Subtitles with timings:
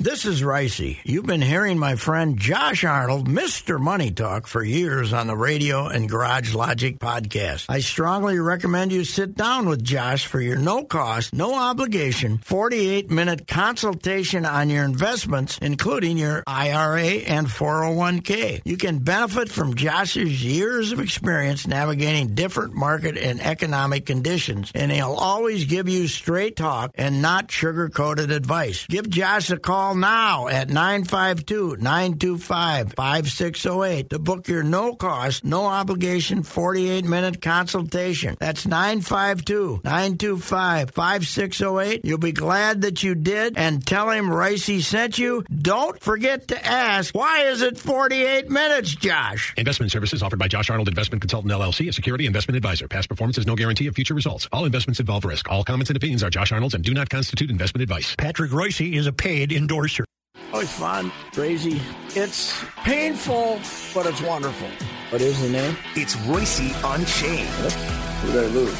[0.00, 0.98] This is Reusse.
[1.04, 3.78] You've been hearing my friend Josh Arnold, Mr.
[3.78, 7.66] Money Talk, for years on the radio and Garage Logic podcast.
[7.68, 13.10] I strongly recommend you sit down with Josh for your no cost, no obligation, 48
[13.10, 18.62] minute consultation on your investments, including your IRA and 401k.
[18.64, 24.90] You can benefit from Josh's years of experience navigating different market and economic conditions, and
[24.90, 28.86] he'll always give you straight talk and not sugar coated advice.
[28.86, 35.66] Give Josh a call now at 952 925 5608 to book your no cost, no
[35.66, 38.36] obligation 48 minute consultation.
[38.38, 42.04] That's 952 925 5608.
[42.04, 45.44] You'll be glad that you did and tell him Reusse sent you.
[45.50, 49.54] Don't forget to ask, why is it 48 minutes, Josh?
[49.56, 52.86] Investment services offered by Josh Arnold Investment Consultant LLC, a security investment advisor.
[52.86, 54.48] Past performance is no guarantee of future results.
[54.52, 55.50] All investments involve risk.
[55.50, 58.14] All comments and opinions are Josh Arnold's and do not constitute investment advice.
[58.16, 59.79] Patrick Reusse is a paid endorser.
[60.52, 61.80] Oh, it's fun, crazy.
[62.16, 63.60] It's painful,
[63.94, 64.68] but it's wonderful.
[65.10, 65.76] What is the name?
[65.94, 67.48] It's Reusse Unchained.
[67.48, 68.78] Who did I lose?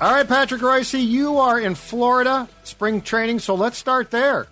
[0.00, 4.46] All right, Patrick Reusse, you are in Florida, spring training, so let's start there.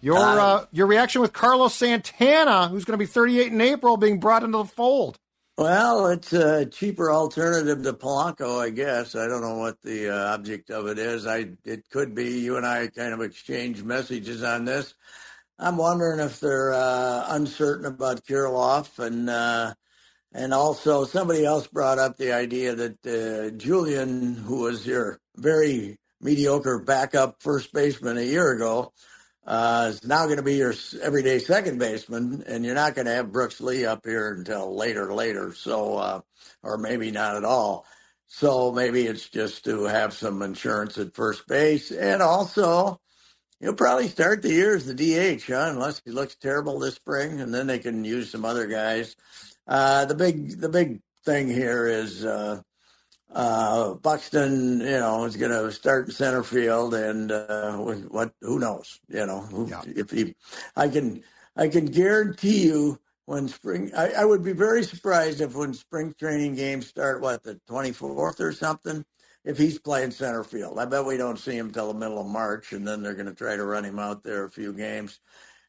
[0.00, 3.96] Your uh, uh, your reaction with Carlos Santana, who's going to be 38 in April,
[3.96, 5.16] being brought into the fold.
[5.56, 9.14] Well, it's a cheaper alternative to Polanco, I guess.
[9.14, 11.28] I don't know what the uh, object of it is.
[11.28, 14.94] I it could be you and I kind of exchange messages on this.
[15.56, 19.74] I'm wondering if they're uh, uncertain about Kirilloff and uh,
[20.32, 26.00] and also somebody else brought up the idea that uh, Julien, who was your very
[26.20, 28.92] mediocre backup first baseman a year ago,
[29.46, 33.12] uh, is now going to be your everyday second baseman, and you're not going to
[33.12, 35.52] have Brooks Lee up here until later, later.
[35.52, 36.20] So, uh,
[36.62, 37.86] or maybe not at all.
[38.26, 43.00] So maybe it's just to have some insurance at first base, and also
[43.60, 45.68] he'll probably start the year as the DH, huh?
[45.70, 49.14] Unless he looks terrible this spring, and then they can use some other guys.
[49.68, 52.24] Uh, the big, the big thing here is.
[52.24, 52.60] Uh,
[53.34, 58.58] uh, Buxton, you know, is going to start in center field, and uh, what who
[58.58, 59.82] knows, you know, who, yeah.
[59.86, 60.34] if he,
[60.76, 61.22] I can,
[61.56, 66.14] I can guarantee you when spring, I, I, would be very surprised if when spring
[66.18, 69.04] training games start, what the twenty fourth or something,
[69.44, 70.78] if he's playing center field.
[70.78, 73.26] I bet we don't see him till the middle of March, and then they're going
[73.26, 75.18] to try to run him out there a few games,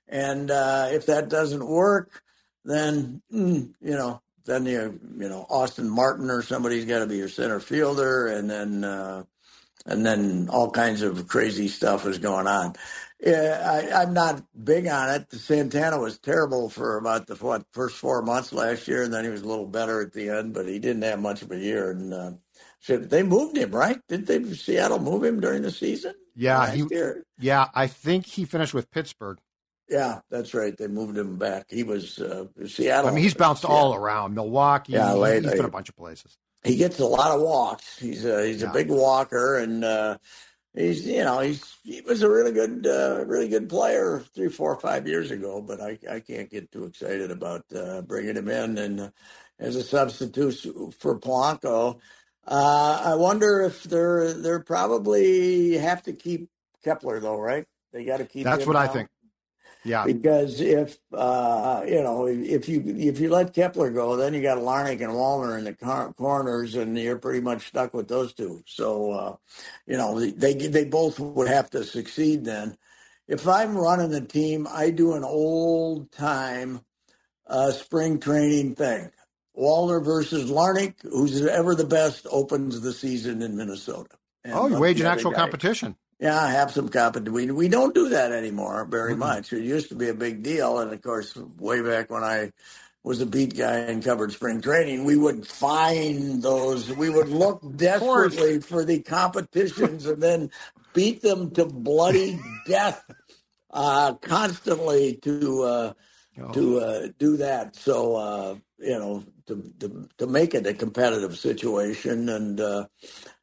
[0.07, 2.21] and uh, if that doesn't work,
[2.63, 7.17] then mm, you know then you you know Austin Martin or somebody's got to be
[7.17, 9.23] your center fielder, and then uh,
[9.85, 12.75] and then all kinds of crazy stuff is going on.
[13.19, 15.31] Yeah, I, am not big on it.
[15.31, 19.29] Santana was terrible for about the what, first four months last year, and then he
[19.29, 21.91] was a little better at the end, but he didn't have much of a year.
[21.91, 22.31] And uh,
[22.87, 23.99] they moved him, right?
[24.07, 26.13] Did they Seattle move him during the season?
[26.35, 26.85] Yeah, he,
[27.39, 27.69] yeah.
[27.73, 29.39] I think he finished with Pittsburgh.
[29.89, 30.75] Yeah, that's right.
[30.75, 31.67] They moved him back.
[31.69, 33.09] He was uh, Seattle.
[33.09, 34.93] I mean, he's bounced all around Milwaukee.
[34.93, 36.37] Yeah, late, he's been a bunch of places.
[36.63, 37.99] He gets a lot of walks.
[37.99, 38.71] He's a, he's yeah.
[38.71, 40.17] a big walker, and uh,
[40.73, 44.75] he's you know he's he was a really good uh, really good player three, four,
[44.79, 45.61] five years ago.
[45.61, 49.09] But I I can't get too excited about uh, bringing him in and uh,
[49.59, 51.99] as a substitute for Polanco.
[52.47, 56.49] Uh, I wonder if they're they're probably have to keep
[56.83, 57.65] Kepler though, right?
[57.93, 58.43] They got to keep.
[58.43, 59.09] That's what I think.
[59.85, 60.03] Yeah.
[60.03, 64.57] Because if uh, you know if you if you let Kepler go, then you got
[64.57, 68.63] Larnach and Wallner in the corners, and you're pretty much stuck with those two.
[68.65, 69.35] So uh,
[69.85, 72.77] you know they they both would have to succeed then.
[73.27, 76.81] If I'm running the team, I do an old time
[77.45, 79.11] uh, spring training thing.
[79.57, 84.15] Wallner versus Larnach, who's ever the best, opens the season in Minnesota.
[84.43, 85.37] And oh, you wage an actual guy.
[85.37, 85.95] competition.
[86.19, 87.33] Yeah, have some competition.
[87.33, 89.19] We, we don't do that anymore very mm-hmm.
[89.19, 89.51] much.
[89.51, 90.79] It used to be a big deal.
[90.79, 92.51] And of course, way back when I
[93.03, 96.91] was a beat guy and covered spring training, we would find those.
[96.91, 100.51] We would look desperately for the competitions and then
[100.93, 103.03] beat them to bloody death
[103.71, 105.93] uh, constantly to uh,
[106.41, 106.51] oh.
[106.51, 107.75] to uh, do that.
[107.75, 112.29] So uh, you know, to, to, to make it a competitive situation.
[112.29, 112.87] And uh,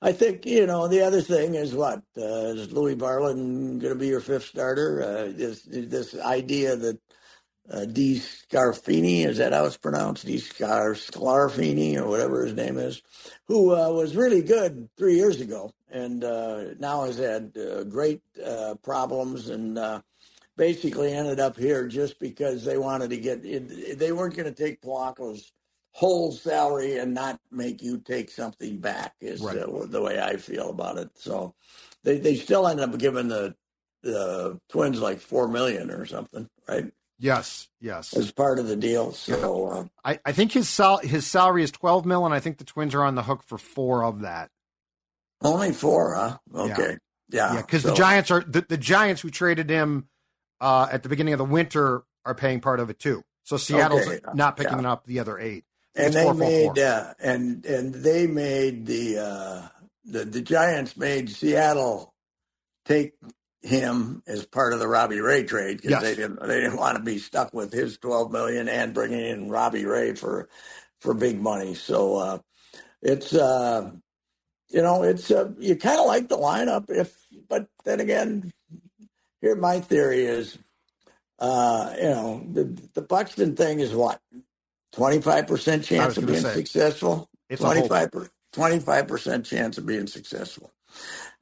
[0.00, 2.02] I think, you know, the other thing is what?
[2.16, 5.02] Uh, is Louie Varland going to be your fifth starter?
[5.02, 6.98] Uh, this, this idea that
[7.70, 8.20] uh, D.
[8.20, 10.26] Scarfini, is that how it's pronounced?
[10.26, 10.38] D.
[10.38, 13.00] Scar- Scarfini, or whatever his name is,
[13.46, 16.20] who uh, was really good three years ago and
[16.80, 17.52] now has had
[17.88, 18.22] great
[18.82, 19.78] problems and
[20.56, 24.80] basically ended up here just because they wanted to get they weren't going to take
[24.82, 25.52] Polanco's
[25.92, 29.58] whole salary and not make you take something back is right.
[29.58, 31.10] uh, the way I feel about it.
[31.14, 31.54] So
[32.02, 33.54] they, they still ended up giving the
[34.02, 36.90] the Twins like four million or something, right?
[37.18, 38.16] Yes, yes.
[38.16, 39.12] As part of the deal.
[39.12, 42.58] So uh, I, I think his sal- his salary is twelve mil, and I think
[42.58, 44.50] the Twins are on the hook for four of that.
[45.40, 46.38] only four, huh?
[46.54, 46.96] Okay.
[47.30, 47.54] Yeah.
[47.54, 50.08] Yeah, because So- the Giants are the, the Giants who traded him
[50.62, 53.22] uh, at the beginning of the winter are paying part of it too.
[53.44, 54.92] So Seattle's Okay, not picking yeah.
[54.92, 55.64] up the other eight.
[55.96, 56.84] and they four, four, made four.
[56.84, 59.68] uh, and and they made the uh,
[60.04, 62.14] the the Giants made Seattle
[62.86, 63.12] take
[63.62, 66.02] him as part of the Robbie Ray trade because Yes.
[66.02, 69.50] they didn't they didn't want to be stuck with his twelve million and bringing in
[69.50, 70.48] Robbie Ray for
[71.00, 71.74] for big money.
[71.74, 72.38] So uh,
[73.02, 73.90] it's uh,
[74.70, 77.14] you know it's uh, you kind of like the lineup if
[77.48, 78.50] but then again
[79.42, 80.58] here my theory is
[81.40, 84.20] uh, you know the the Buxton thing is what
[84.92, 87.28] twenty five percent chance of being say, successful.
[87.80, 87.88] whole-
[88.54, 90.72] 25 percent chance of being successful,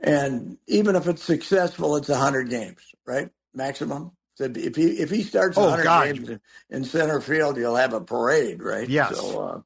[0.01, 3.31] and even if it's successful, it's hundred games, right?
[3.55, 4.13] Maximum.
[4.37, 5.85] So if he if he starts Oh, hundred
[6.17, 8.89] games in, in center field, you'll have a parade, right?
[8.89, 9.17] Yes.
[9.17, 9.61] So, uh,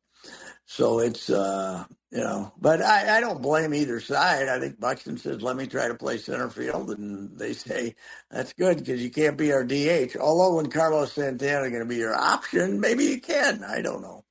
[0.67, 1.85] so it's uh,
[2.15, 4.49] you know, but I, I don't blame either side.
[4.49, 7.97] I think Buxton says, "Let me try to play center field," and they say
[8.31, 10.17] that's good because you can't be our DH.
[10.19, 13.65] Although when Carlos Santana going to be your option, maybe you can.
[13.65, 14.25] I don't know.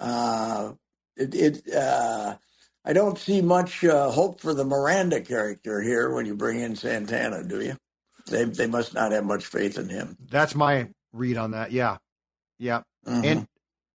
[0.00, 0.72] Uh,
[1.16, 2.36] it, it uh,
[2.84, 6.76] I don't see much uh, hope for the Miranda character here when you bring in
[6.76, 7.44] Santana.
[7.44, 7.76] Do you?
[8.28, 10.18] They they must not have much faith in him.
[10.30, 11.72] That's my read on that.
[11.72, 11.98] Yeah,
[12.58, 12.82] yeah.
[13.06, 13.24] Mhm.
[13.24, 13.48] And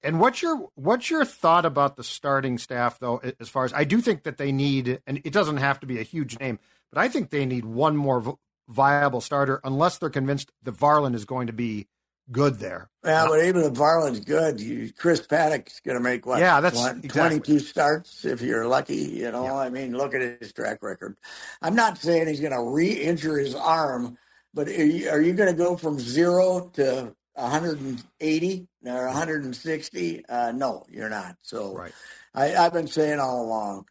[0.05, 3.21] and what's your what's your thought about the starting staff though?
[3.39, 5.99] As far as I do think that they need, and it doesn't have to be
[5.99, 6.59] a huge name,
[6.91, 8.37] but I think they need one more
[8.67, 11.87] viable starter unless they're convinced that Varland is going to be
[12.31, 12.89] good there.
[13.03, 16.39] Yeah, but even if Varland's good, you, Chris Paddack's going to make what?
[16.39, 17.39] Yeah, that's- what, exactly.
[17.39, 18.95] 22 starts if you're lucky.
[18.95, 21.17] You know, I mean, look at his track record.
[21.61, 24.17] I'm not saying he's going to re-injure his arm,
[24.53, 30.25] but are you, are you going to go from zero to 180 or 160?
[30.27, 31.37] Uh, no, you're not.
[31.41, 31.93] So Right.
[32.33, 33.85] I, I've been saying all along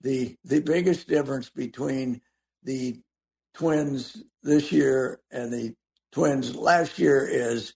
[0.00, 2.20] the the biggest difference between
[2.62, 3.00] the
[3.54, 5.74] Twins this year and the
[6.12, 7.74] Twins last year is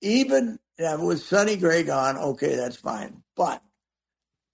[0.00, 3.22] even yeah, with Sonny Gray gone, okay, that's fine.
[3.36, 3.62] But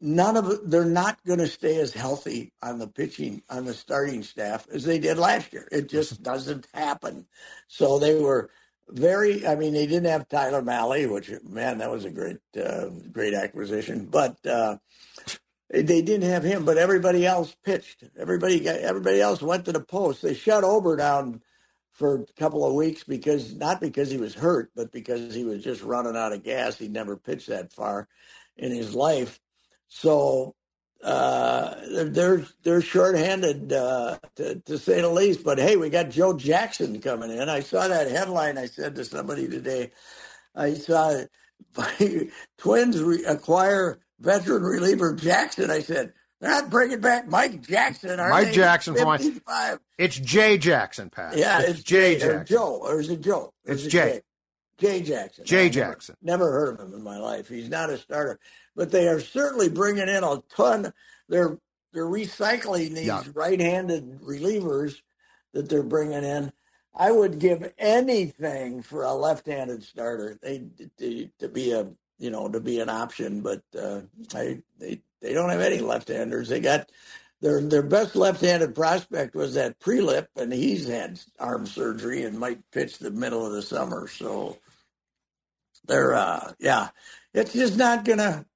[0.00, 4.22] none of they're not going to stay as healthy on the pitching, on the starting
[4.22, 5.68] staff as they did last year.
[5.70, 7.26] It just doesn't happen.
[7.68, 8.50] So they were
[8.88, 12.88] very, I mean, they didn't have Tyler Mahle, which, man, that was a great, uh,
[13.10, 14.06] great acquisition.
[14.06, 14.78] But, uh,
[15.70, 18.04] they didn't have him, but everybody else pitched.
[18.16, 20.22] Everybody got, everybody else went to the post.
[20.22, 21.42] They shut Ober down
[21.92, 25.64] for a couple of weeks because not because he was hurt, but because he was
[25.64, 26.76] just running out of gas.
[26.76, 28.08] He'd never pitched that far
[28.56, 29.40] in his life.
[29.88, 30.54] So
[31.04, 31.74] uh,
[32.04, 35.44] they're they're shorthanded uh, to, to say the least.
[35.44, 37.48] But hey, we got Joe Jackson coming in.
[37.48, 38.56] I saw that headline.
[38.58, 39.90] I said to somebody today,
[40.54, 41.20] I saw
[42.58, 45.70] Twins re- acquire veteran reliever Jackson.
[45.70, 48.18] I said they're not bringing back Mike Jackson.
[48.18, 48.52] Are Mike they?
[48.54, 49.78] Jackson from- 55.
[49.98, 51.36] It's Jay Jackson, Pat.
[51.36, 52.56] Yeah, it's, Jay or Jackson.
[52.56, 53.52] Joe, or is it Joe?
[53.66, 54.22] Or It's is it Jay.
[54.78, 55.44] Jay Jackson.
[55.44, 56.16] Jay I never- Jackson.
[56.22, 57.48] Never heard of him in my life.
[57.48, 58.38] He's not a starter,
[58.74, 60.92] but they are certainly bringing in a ton.
[61.28, 61.58] They're
[61.92, 63.22] they're recycling these Yeah.
[63.34, 64.96] right-handed relievers
[65.52, 66.52] that they're bringing in.
[66.92, 70.36] I would give anything for a left-handed starter.
[70.42, 70.64] They
[70.98, 71.88] to, to be a
[72.18, 74.00] you know to be an option, but uh,
[74.34, 76.48] I they they don't have any left-handers.
[76.48, 76.90] They got
[77.40, 82.68] their their best left-handed prospect was that Prielipp, and he's had arm surgery and might
[82.72, 84.08] pitch the middle of the summer.
[84.08, 84.56] So
[85.86, 86.88] they're uh, yeah,
[87.32, 88.46] it's just not gonna.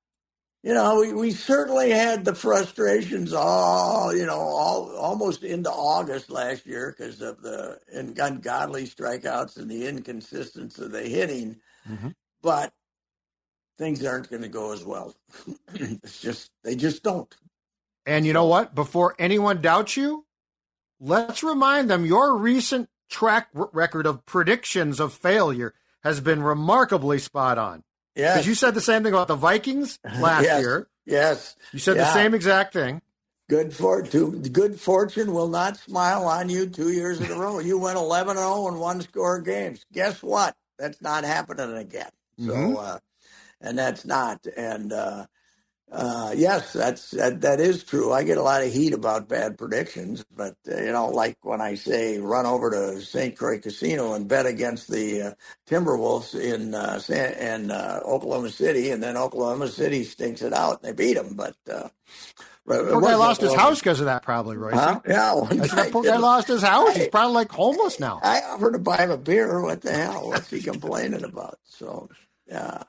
[0.64, 6.30] You know, we, we certainly had the frustrations all, you know, all almost into August
[6.30, 11.60] last year because of the and ungodly strikeouts and the inconsistency of the hitting.
[11.88, 12.14] Mhm.
[12.42, 12.72] But
[13.78, 15.14] things aren't going to go as well.
[15.74, 17.32] it's just they just don't.
[18.04, 18.74] And you know what?
[18.74, 20.26] Before anyone doubts you,
[20.98, 25.74] let's remind them your recent track record of predictions of failure
[26.04, 27.82] has been remarkably spot on.
[28.14, 30.60] Yeah, Because you said the same thing about the Vikings last Yes.
[30.60, 30.88] year.
[31.06, 31.56] yes.
[31.72, 33.00] You said the same exact thing.
[33.48, 37.60] Good for to, good fortune will not smile on you two years in a row.
[37.60, 39.86] You went eleven and zero in one score games.
[39.92, 40.54] Guess what?
[40.78, 42.10] That's not happening again.
[42.38, 42.76] So, Mhm.
[42.78, 42.98] uh,
[43.62, 44.46] and that's not.
[44.56, 45.26] And uh,
[45.90, 48.12] uh, yes, that's that, that is true.
[48.12, 51.60] I get a lot of heat about bad predictions, but uh, you know, like when
[51.60, 53.36] I say run over to St.
[53.36, 55.32] Croix Casino and bet against the uh,
[55.68, 60.82] Timberwolves in uh, San, in uh, Oklahoma City, and then Oklahoma City stinks it out
[60.82, 61.34] and they beat them.
[61.34, 61.88] But uh,
[62.66, 64.74] Poor guy lost his house because of that, probably, Reusse.
[64.74, 65.00] Huh?
[65.08, 66.94] Yeah, one guy poor guy lost his house.
[66.96, 68.20] He's probably like homeless now.
[68.22, 69.62] I offered to buy him a beer.
[69.62, 70.28] What the hell?
[70.28, 71.58] What's he complaining about?
[71.64, 72.10] So,
[72.46, 72.82] yeah.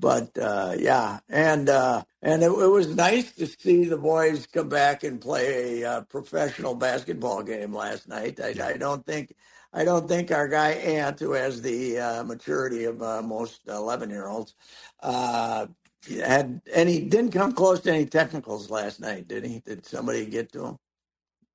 [0.00, 4.68] But uh, yeah, and uh, and it, it was nice to see the boys come
[4.68, 8.40] back and play a uh, professional basketball game last night.
[8.40, 9.34] I, I don't think
[9.72, 14.08] I don't think our guy Ant, who has the uh, maturity of uh, most eleven
[14.10, 14.54] year olds,
[15.02, 15.66] uh,
[16.08, 19.28] had any didn't come close to any technicals last night.
[19.28, 19.60] Did he?
[19.60, 20.78] Did somebody get to him?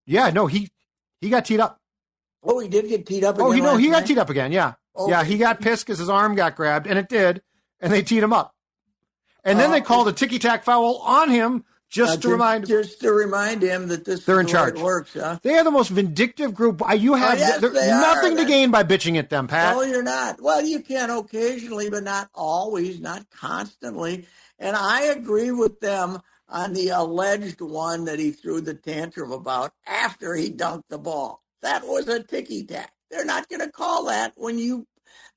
[0.05, 0.69] Yeah, no, he
[1.19, 1.79] he got teed up.
[2.43, 3.37] Oh, he did get teed up.
[3.39, 4.51] Oh, again he no, he got teed up again.
[4.51, 7.41] Yeah, Oh, yeah, he got pissed because his arm got grabbed, and it did,
[7.85, 8.55] and they teed him up,
[9.43, 12.65] and then Uh, they called a ticky tack foul on him just Uh, to remind.
[12.67, 14.81] just to remind him that this They're is in the charge.
[14.81, 15.37] works, huh?
[15.43, 16.81] They are the most vindictive group.
[16.97, 18.01] You have Oh, yes, they are.
[18.01, 19.75] nothing to gain by bitching at them, Pat.
[19.75, 20.41] No, you're not.
[20.41, 24.27] Well, you can occasionally, but not always, not constantly.
[24.57, 29.73] And I agree with them on the alleged one that he threw the tantrum about
[29.85, 31.43] after he dunked the ball.
[31.61, 32.91] That was a ticky tack.
[33.11, 34.87] They're not going to call that when you.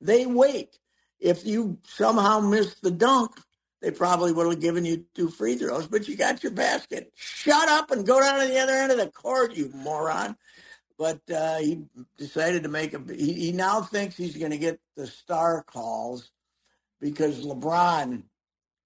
[0.00, 0.78] They wait.
[1.20, 3.32] If you somehow missed the dunk,
[3.80, 7.12] they probably would have given you two free throws, but you got your basket.
[7.14, 10.36] Shut up and go down to the other end of the court, you moron.
[10.98, 11.84] But uh, he
[12.16, 13.00] decided to make a.
[13.14, 16.30] He, he now thinks he's going to get the star calls
[17.00, 18.24] because LeBron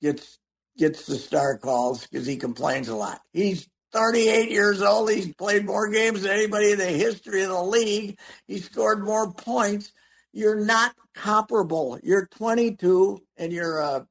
[0.03, 0.39] gets
[0.77, 3.21] gets the star calls because he complains a lot.
[3.33, 5.11] He's 38 years old.
[5.11, 8.19] He's played more games than anybody in the history of the league.
[8.47, 9.93] He scored more points.
[10.33, 11.99] You're not comparable.
[12.03, 14.07] You're 22 and you're a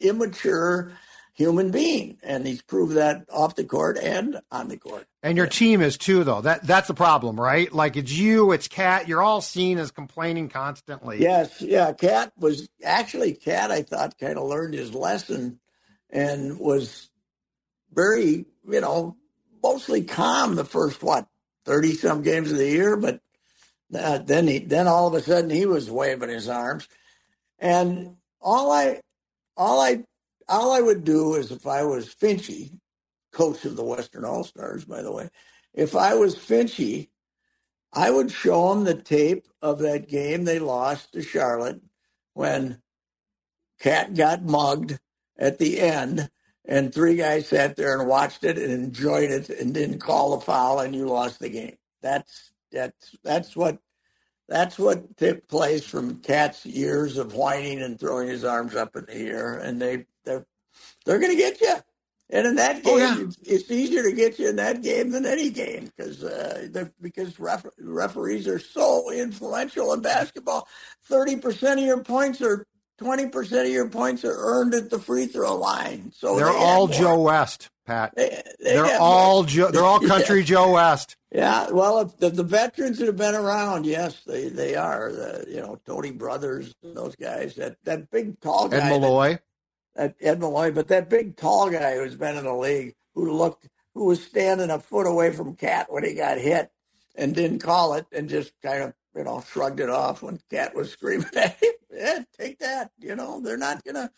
[0.00, 0.92] immature
[1.36, 5.06] human being, and he's proved that off the court and on the court.
[5.22, 6.40] And your team is too, though.
[6.40, 7.70] That that's the problem, right?
[7.72, 9.06] Like it's you, it's Cat.
[9.06, 11.20] You're all seen as complaining constantly.
[11.20, 11.92] Yes, yeah.
[11.92, 13.70] Cat was actually Cat.
[13.70, 15.60] I thought kind of learned his lesson
[16.10, 17.10] and was
[17.92, 19.16] very, you know,
[19.62, 21.28] mostly calm the first what
[21.66, 23.20] thirty some games of the year, but
[23.94, 26.88] uh, then he then all of a sudden he was waving his arms,
[27.58, 29.00] and all I
[29.56, 30.04] all I
[30.48, 32.78] all I would do is if I was Finchy,
[33.32, 35.28] coach of the Western All Stars, by the way,
[35.74, 37.08] if I was Finchy.
[37.92, 41.80] I would show him the tape of that game they lost to Charlotte
[42.34, 42.82] when
[43.80, 44.98] Cat got mugged
[45.38, 46.28] at the end,
[46.66, 50.40] and three guys sat there and watched it and enjoyed it and didn't call a
[50.40, 51.76] foul, and you lost the game.
[52.02, 53.78] That's that's that's what
[54.48, 59.04] that's what took place from Cat's years of whining and throwing his arms up in
[59.06, 60.46] the air, and they they're
[61.04, 61.74] they're going to get you.
[62.28, 63.16] And in that game, Oh, yeah.
[63.20, 66.66] it's, it's easier to get you in that game than any game because uh,
[67.00, 70.66] because ref, referees are so influential in basketball.
[71.04, 72.66] Thirty percent of your points are
[72.98, 76.10] twenty percent of your points are earned at the free throw line.
[76.14, 76.96] So They're they all more.
[76.96, 78.14] Joe West, Pat.
[78.16, 79.44] They, they They're have all.
[79.44, 79.70] Joe.
[79.70, 81.16] They're all country Joe West.
[81.32, 85.12] Yeah, well, if the, the veterans that have been around, yes, they, they are.
[85.12, 87.54] The, you know, Tony Brothers, those guys.
[87.54, 88.76] That that big tall guy.
[88.78, 89.38] Ed that- Malloy.
[89.94, 93.68] that Ed Malloy, but that big tall guy who's been in the league, who looked,
[93.94, 96.70] who was standing a foot away from Cat when he got hit,
[97.14, 100.74] and didn't call it, and just kind of you know shrugged it off when Cat
[100.74, 101.72] was screaming at him.
[101.92, 102.90] Yeah, take that.
[102.98, 104.10] You know they're not gonna,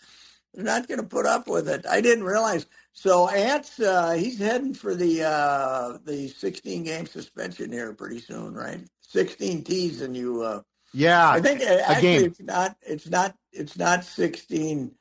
[0.54, 1.84] they're not gonna put up with it.
[1.88, 2.66] I didn't realize.
[2.92, 8.54] So Ant's, uh, he's heading for the uh, the 16 game suspension here pretty soon,
[8.54, 8.80] right?
[9.02, 10.42] 16 T's, and you.
[10.42, 10.62] Uh,
[10.94, 12.24] Yeah, I think uh, actually game.
[12.24, 12.76] it's not.
[12.82, 13.34] It's not.
[13.52, 14.92] It's not sixteen.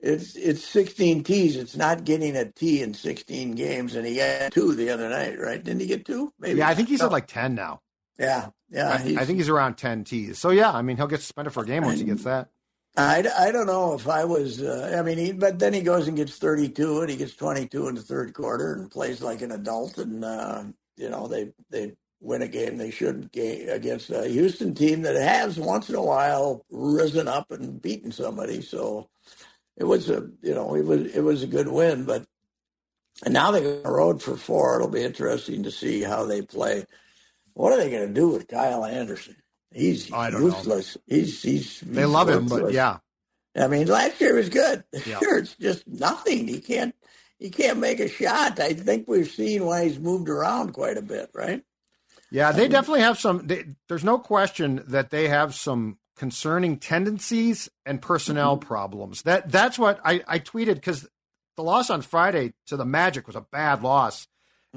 [0.00, 1.56] It's it's sixteen T's.
[1.56, 5.08] It's not getting a a T in sixteen games, and he got two the other
[5.08, 5.62] night, right?
[5.62, 6.32] Didn't he get two?
[6.38, 6.58] Maybe.
[6.60, 6.68] yeah.
[6.68, 7.06] I think he's No.
[7.06, 7.80] at like ten now.
[8.18, 8.90] Yeah, yeah.
[8.90, 10.38] I, I think he's around ten T's.
[10.38, 12.48] So yeah, I mean he'll get suspended for a game once he gets that.
[12.96, 14.62] I, I don't know if I was.
[14.62, 17.88] Uh, I mean, he, but then he goes and gets 32, and he gets 22
[17.88, 20.64] in the third quarter, and plays like an adult, and uh,
[20.96, 25.14] you know they they win a game they should ga- against a Houston team that
[25.14, 28.62] has once in a while risen up and beaten somebody.
[28.62, 29.08] So
[29.76, 32.26] it was a you know it was it was a good win, but
[33.24, 34.76] and now they go on the road for four.
[34.76, 36.84] It'll be interesting to see how they play.
[37.54, 39.36] What are they going to do with Kyle Anderson?
[39.72, 40.46] He's I don't know.
[40.46, 40.96] useless.
[41.06, 42.98] He's he's They he's love him, but yeah,
[43.56, 44.84] I mean, last year was good.
[44.92, 45.20] This Yeah.
[45.20, 46.48] year it's just nothing.
[46.48, 46.94] He can't
[47.38, 48.58] he can't make a shot.
[48.60, 51.62] I think we've seen why he's moved around quite a bit, right?
[52.30, 52.52] yeah.
[52.52, 53.46] They definitely have some.
[53.46, 58.66] They, there's no question that they have some concerning tendencies and personnel Mm-hmm.
[58.66, 59.22] problems.
[59.22, 61.06] That that's what I, I tweeted because
[61.56, 64.26] the loss on Friday to the Magic was a bad loss.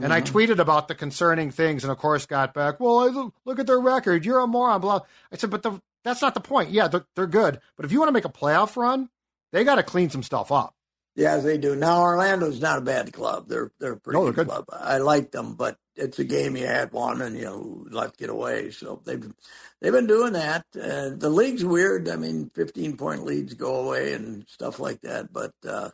[0.01, 0.37] And I Mm-hmm.
[0.37, 2.79] tweeted about the concerning things, and of course got back.
[2.79, 4.25] Well, I look, at their record.
[4.25, 4.81] You're a moron.
[4.81, 5.01] Blah.
[5.31, 6.71] I said, but the, that's not the point.
[6.71, 9.09] Yeah, they're, they're good, but if you want to make a playoff run,
[9.51, 10.75] they got to clean some stuff up.
[11.15, 11.75] Yes, they do.
[11.75, 13.49] Now Orlando's not a bad club.
[13.49, 14.47] They're they're a pretty No, they're good, good.
[14.47, 14.65] club.
[14.71, 18.29] I like them, but it's a game you had one and you know let get
[18.29, 18.71] away.
[18.71, 19.21] So they've
[19.81, 20.65] they've been doing that.
[20.73, 22.07] Uh, the league's weird.
[22.07, 25.33] I mean, fifteen point leads go away and stuff like that.
[25.33, 25.89] But uh,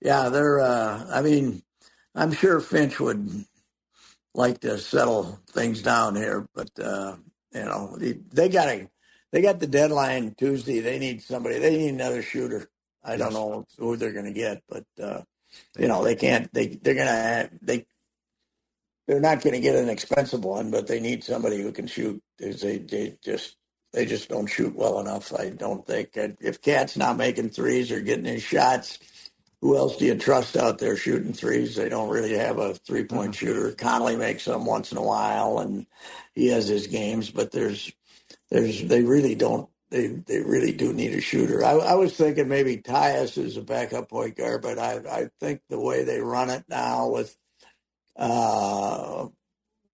[0.00, 0.58] yeah, they're.
[0.58, 1.62] Uh, I mean,
[2.14, 3.44] I'm sure Finch would
[4.34, 7.16] like to settle things down here, but uh,
[7.52, 8.88] you know they, they got to
[9.32, 10.80] they got the deadline Tuesday.
[10.80, 11.58] They need somebody.
[11.58, 12.68] They need another shooter.
[13.04, 15.22] I don't know who they're going to get, but uh,
[15.78, 16.52] you know they can't.
[16.52, 17.86] They they're going to they
[19.06, 22.22] they're not going to get an expensive one, but they need somebody who can shoot.
[22.38, 23.56] They they just
[23.92, 25.34] they just don't shoot well enough.
[25.34, 28.98] I don't think if Cat's not making threes or getting his shots.
[29.62, 31.74] Who else do you trust out there shooting threes?
[31.76, 33.72] They don't really have a three point shooter.
[33.72, 35.86] Conley makes some once in a while, and
[36.34, 37.92] he has his games, but there's
[38.50, 41.64] there's they really don't they they really do need a shooter.
[41.64, 45.62] I, I was thinking maybe Tyus is a backup point guard, but I I think
[45.70, 47.36] the way they run it now with
[48.16, 49.28] uh,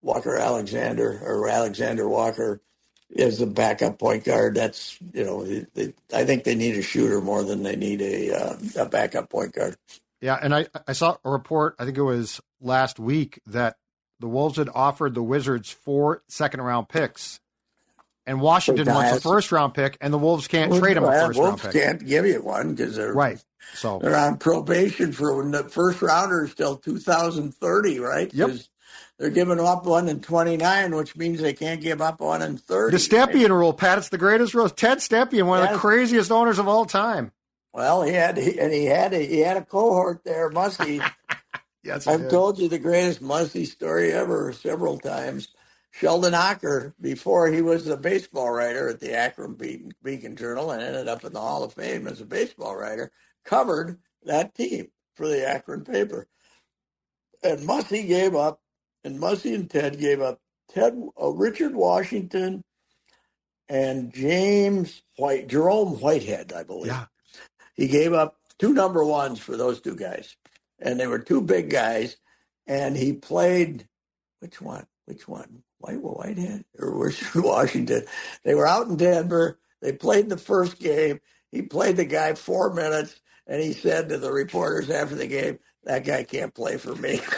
[0.02, 2.62] Walker Alexander or Alexander Walker
[3.10, 4.54] is the backup point guard.
[4.54, 8.02] That's you know they, they, I think they need a shooter more than they need
[8.02, 9.76] a uh, a backup point guard.
[10.20, 11.76] Yeah, and I I saw a report.
[11.78, 13.76] I think it was last week that
[14.20, 17.40] the Wolves had offered the Wizards four second round picks
[18.26, 21.12] and Washington wants a first round pick, and the Wolves can't well, trade him a
[21.12, 21.82] first Wolves round pick.
[21.82, 23.42] Can't give you one because they're right.
[23.74, 28.32] So they're on probation for when the first rounders till 2030, right?
[28.34, 28.50] Yep.
[29.18, 32.96] They're giving up one in 29, which means they can't give up one in 30.
[32.96, 33.98] The Stepien rule, Pat.
[33.98, 34.68] It's the greatest rule.
[34.68, 37.32] Ted Stepien, one of the craziest owners of all time.
[37.72, 41.06] Well, he had he, and he had a, he had a cohort there, Muskie.
[41.82, 42.30] Yes, I've did.
[42.30, 45.46] told you the greatest Muskie story ever several times.
[45.92, 50.82] Sheldon Ocker, before he was a baseball writer at the Akron Beacon, Beacon Journal and
[50.82, 53.12] ended up in the Hall of Fame as a baseball writer,
[53.44, 56.26] covered that team for the Akron paper.
[57.42, 58.60] And Muskie gave up,
[59.06, 62.64] and Muskie and Ted gave up Ted uh, Richard Washington
[63.68, 66.88] and James White, Jerome Whitehead, I believe.
[66.88, 67.06] Yeah.
[67.74, 70.36] He gave up two number ones for those two guys,
[70.80, 72.16] and they were two big guys.
[72.66, 73.86] And he played
[74.40, 74.86] which one?
[75.04, 75.62] Which one?
[75.78, 78.04] White Whitehead or Richard Washington?
[78.44, 79.60] They were out in Denver.
[79.80, 81.20] They played the first game.
[81.52, 85.60] He played the guy four minutes, and he said to the reporters after the game,
[85.84, 87.20] "That guy can't play for me."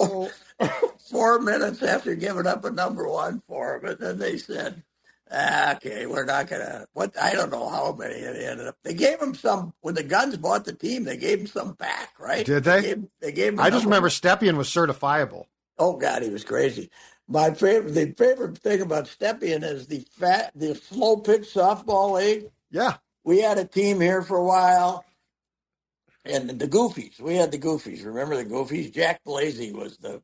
[0.00, 0.30] Oh,
[1.10, 4.82] four minutes after giving up a number one for him, and then they said,
[5.30, 8.76] ah, "Okay, we're not gonna." What I don't know how many it ended up.
[8.82, 11.04] They gave him some when the Gunds bought the team.
[11.04, 12.44] They gave him some back, right?
[12.44, 12.82] Did they?
[12.82, 13.60] gave, they gave him.
[13.60, 15.46] I just remember Stepien was certifiable.
[15.78, 16.90] Oh God, he was crazy.
[17.28, 22.50] My favorite, the favorite thing about Stepien is the fat, the slow pitch softball league.
[22.70, 22.96] Yeah.
[23.22, 25.04] We had a team here for a while,
[26.28, 27.20] and the Goofies.
[27.20, 28.04] We had the Goofies.
[28.04, 28.92] Remember the Goofies?
[28.92, 30.22] Jack Blasey was the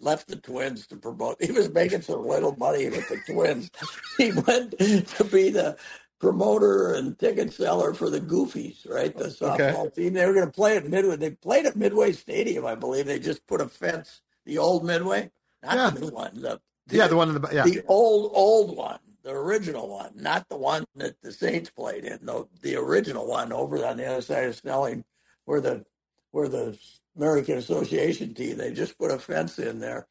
[0.00, 1.36] left the Twins to promote.
[1.42, 3.70] He was making some little money with the Twins.
[4.18, 5.76] he went to be the
[6.18, 9.16] promoter and ticket seller for the Goofies, right?
[9.16, 10.14] The softball team.
[10.14, 11.16] They were going to play at Midway.
[11.16, 13.06] They played at Midway Stadium, I believe.
[13.06, 15.30] They just put a fence, the old Midway,
[15.62, 15.90] not Yeah.
[15.90, 16.40] the new one.
[16.40, 17.64] The, Yeah, the one in the yeah.
[17.64, 22.18] the old old one, the original one, not the one that the Saints played in.
[22.24, 25.04] The the original one over on the other side of Snelling,
[25.50, 25.84] where the
[26.30, 26.78] where the
[27.16, 28.56] American Association team.
[28.56, 30.06] They just put a fence in there,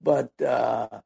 [0.00, 1.00] but uh,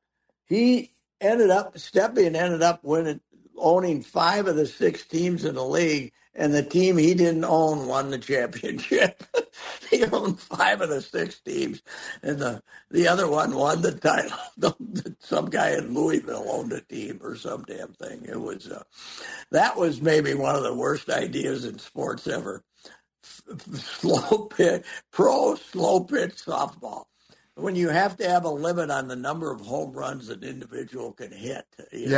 [0.44, 0.90] he
[1.22, 3.20] ended up Stepien ended up winning
[3.56, 6.12] owning five of the six teams in the league.
[6.34, 9.22] And the team he didn't own won the championship.
[9.90, 11.82] he owned five of the six teams,
[12.22, 14.38] and the the other one won the title.
[15.18, 18.24] some guy in Louisville owned a team or some damn thing.
[18.26, 18.82] It was uh,
[19.50, 22.64] that was maybe one of the worst ideas in sports ever.
[23.74, 27.04] Slow pitch, pro slow pitch softball.
[27.54, 31.12] When you have to have a limit on the number of home runs an individual
[31.12, 31.66] can hit.
[31.92, 32.12] you know,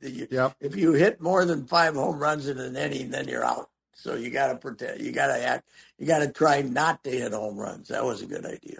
[0.00, 0.08] Yeah.
[0.08, 0.56] you- Yep.
[0.60, 3.68] If you hit more than five home runs in an inning, then you're out.
[3.94, 5.00] So you got to protect.
[5.00, 5.68] You got to act.
[5.98, 7.88] You got to try not to hit home runs.
[7.88, 8.78] That was a good idea.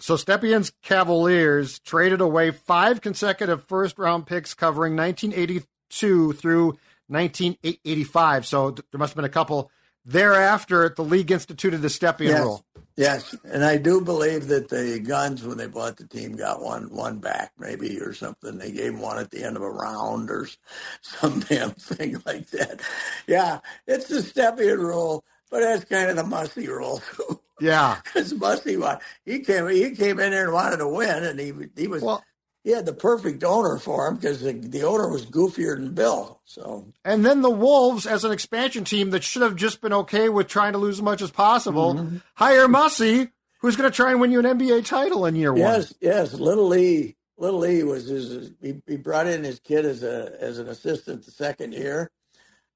[0.00, 8.46] So Stepien's Cavaliers traded away five consecutive first round picks covering 1982 through 1985.
[8.46, 9.70] So there must have been a couple.
[10.06, 12.40] Thereafter, the league instituted the Stepien Yes.
[12.42, 12.64] rule.
[12.96, 16.84] Yes, and I do believe that the Gunds, when they bought the team, got one
[16.94, 18.56] one back maybe or something.
[18.56, 20.48] They gave one at the end of a round or
[21.02, 22.80] some damn thing like that.
[23.26, 27.40] Yeah, it's the Stepien rule, but that's kind of the Musty rule too.
[27.60, 28.00] Yeah.
[28.04, 28.78] Because Musty,
[29.26, 32.24] he came he came in there and wanted to win, and he he was Well,
[32.66, 36.40] he had the perfect owner for him because the, the owner was goofier than Bill.
[36.44, 40.28] So And then the Wolves, as an expansion team that should have just been okay
[40.28, 42.16] with trying to lose as much as possible, Mm-hmm.
[42.34, 43.28] hire Mussy,
[43.60, 45.60] who's going to try and win you an NBA title in year one.
[45.60, 48.50] yes, yes, Little Lee, Little Lee was his.
[48.60, 52.10] He, he brought in his kid as a as an assistant the second year,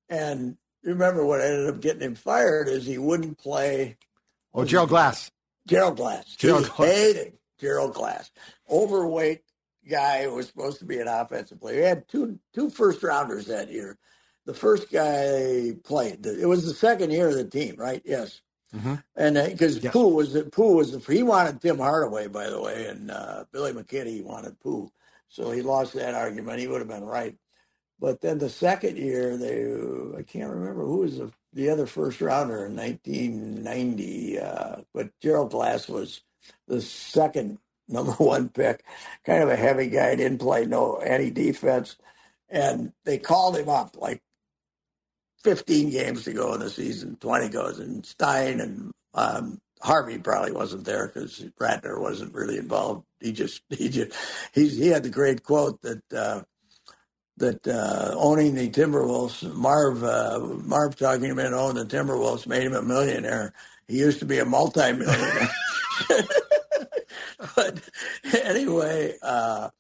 [0.09, 3.97] and remember what ended up getting him fired is he wouldn't play.
[4.55, 5.31] Oh, Gerald Glass.
[5.67, 6.37] Gerald Glass.
[6.37, 6.89] Gerald Glass.
[6.91, 8.31] hated Gerald Glass.
[8.71, 9.43] Overweight
[9.89, 11.77] guy who was supposed to be an offensive player.
[11.77, 13.99] He had two two first rounders that year.
[14.47, 16.25] The first guy played.
[16.27, 18.03] It was the second year of the team, right?
[18.05, 18.41] Yes.
[18.75, 19.03] Mhm.
[19.17, 19.93] And because Yes.
[19.93, 23.45] Pooh was the Pooh was the he wanted Tim Hardaway, by the way, and uh,
[23.53, 24.91] Billy McKinney wanted Pooh,
[25.29, 26.61] so he lost that argument.
[26.61, 27.37] He would have been right.
[27.99, 29.65] But then the second year, they
[30.19, 35.51] I can't remember who was the, the other first rounder in 1990, uh, but Gerald
[35.51, 36.23] Glass was
[36.69, 37.59] the second
[37.91, 38.85] number one pick,
[39.25, 41.97] kind of a heavy guy, didn't play no any defense,
[42.49, 44.21] and they called him up like
[45.45, 50.53] 15 games to go in the season, 20 goes, and Stein and um, Harvey probably
[50.53, 53.05] wasn't there because Ratner wasn't really involved.
[53.21, 54.13] He just he just
[54.53, 56.13] he's, he had the great quote that.
[56.13, 56.43] Uh,
[57.37, 62.75] that uh, owning the Timberwolves, Marv uh, Marv talking about owning the Timberwolves made him
[62.75, 63.55] a millionaire.
[63.89, 65.49] He used to be a multimillionaire.
[67.57, 67.81] but
[68.45, 69.71] anyway, uh,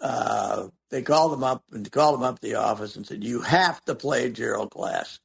[0.00, 3.40] uh, they called him up and called him up to the office and said, "You
[3.42, 5.20] have to play Gerald Glass.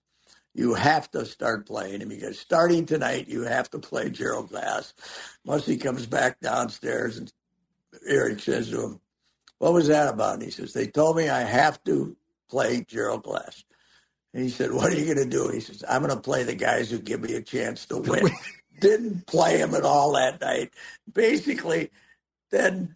[0.54, 4.94] You have to start playing him because starting tonight, you have to play Gerald Glass."
[5.46, 7.32] Musty comes back downstairs and
[8.08, 9.02] Eric says to him,
[9.60, 12.18] "What was that about?" And he says, "They told me I have to
[12.50, 13.64] play Gerald Glass."
[14.34, 16.22] And he said, "What are you going to do?" And he says, "I'm going to
[16.22, 18.30] play the guys who give me a chance to win."
[18.80, 20.74] Didn't play him at all that night.
[21.12, 21.92] Basically,
[22.52, 22.96] then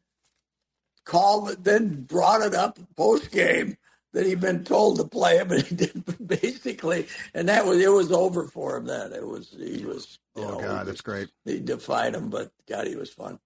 [1.06, 3.78] called, then brought it up post game
[4.14, 7.92] that he'd been told to play him, and he did basically, and that was it
[7.92, 8.86] was over for him.
[8.86, 10.20] Then it was he was.
[10.36, 11.30] Oh, know, God, that's great.
[11.46, 13.40] he defied him, but God, he was fun.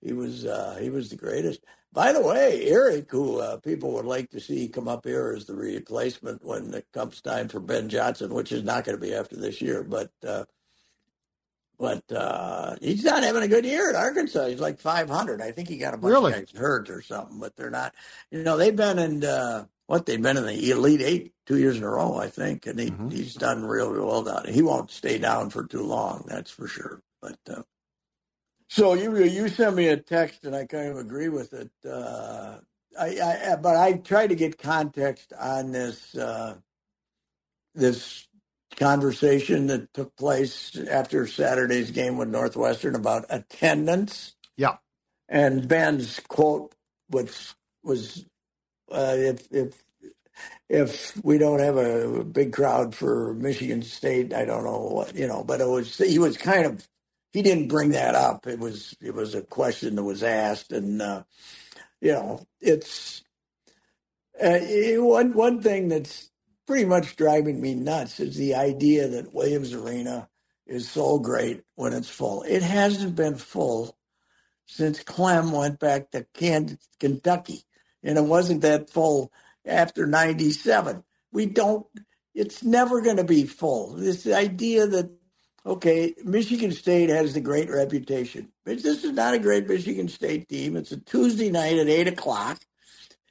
[0.00, 1.64] He was uh, he was the greatest.
[1.92, 5.46] By the way, Eric, who uh, people would like to see come up here as
[5.46, 9.12] the replacement when it comes time for Ben Johnson, which is not going to be
[9.12, 10.44] after this year, but uh,
[11.80, 14.48] but uh, he's not having a good year at Arkansas.
[14.48, 15.40] He's like 500.
[15.40, 16.32] I think he got a bunch Really?
[16.34, 17.94] of guys hurt or something, but they're not.
[18.30, 21.78] You know, they've been in uh, what they've been in the Elite Eight two years
[21.78, 23.10] in a row, I think, and he Mhm.
[23.10, 24.42] he's done real, real well down.
[24.44, 24.52] there.
[24.52, 27.00] He won't stay down for too long, that's for sure.
[27.22, 27.62] But uh,
[28.68, 31.70] so you you sent me a text, and I kind of agree with it.
[31.84, 32.58] Uh,
[32.98, 36.56] I, I but I tried to get context on this uh,
[37.74, 38.28] this
[38.76, 44.34] conversation that took place after Saturday's game with Northwestern about attendance.
[44.56, 44.76] Yeah.
[45.28, 46.74] And Ben's quote
[47.08, 48.26] which was
[48.90, 49.82] uh, if if
[50.68, 55.26] if we don't have a big crowd for Michigan State, I don't know what you
[55.26, 56.88] know, but it was he was kind of
[57.32, 58.46] he didn't bring that up.
[58.46, 61.22] It was it was a question that was asked, and uh,
[62.00, 63.22] you know it's
[64.42, 64.60] uh,
[64.98, 66.29] one one thing that's
[66.70, 70.28] pretty much driving me nuts is the idea that Williams Arena
[70.68, 72.44] is so great when it's full.
[72.44, 73.98] It hasn't been full
[74.66, 76.24] since Clem went back to
[77.00, 77.64] Kentucky,
[78.04, 79.32] and it wasn't that full
[79.66, 81.02] after '97.
[81.32, 81.88] We don't.
[82.36, 83.96] It's never going to be full.
[83.96, 85.10] This idea that
[85.66, 90.48] okay, Michigan State has the great reputation, but this is not a great Michigan State
[90.48, 90.76] team.
[90.76, 92.60] It's a Tuesday night at eight o'clock,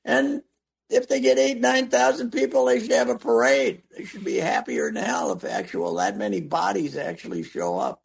[0.04, 0.42] and
[0.90, 3.84] if they get eight, nine thousand people, they should have a parade.
[3.96, 8.02] They should be happier than hell if actual that many bodies actually show up.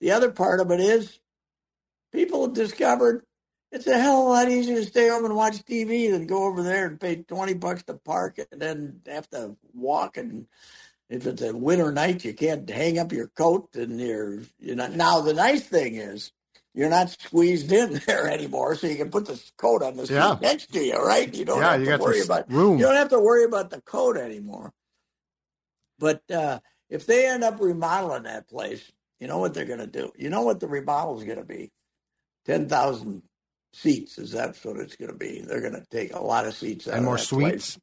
[0.00, 1.18] The other part of it is
[2.12, 3.24] people have discovered
[3.72, 6.44] it's a hell of a lot easier to stay home and watch TV than go
[6.44, 10.46] over there and pay twenty bucks to park and then have to walk and
[11.10, 14.86] if it's a winter night you can't hang up your coat and you're you know
[14.86, 16.30] now the nice thing is
[16.74, 20.14] you're not squeezed in there anymore, so you can put the coat on the seat
[20.14, 20.38] Yeah.
[20.40, 21.34] next to you, right?
[21.34, 22.78] You don't Yeah, have to worry about room.
[22.78, 24.72] You don't have to worry about the coat anymore.
[25.98, 26.60] But uh,
[26.90, 30.12] if they end up remodeling that place, you know what they're going to do.
[30.16, 31.70] You know what the remodel is going to be.
[32.46, 33.22] Ten thousand
[33.74, 35.40] seats is that's what it's going to be.
[35.42, 37.28] They're going to take a lot of seats out and of more place.
[37.28, 37.78] suites.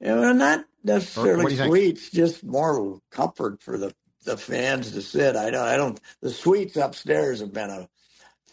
[0.00, 3.94] Well, not necessarily suites, just more comfort for the,
[4.24, 5.36] the fans to sit.
[5.36, 6.00] I don't, I don't.
[6.22, 7.88] The suites upstairs have been a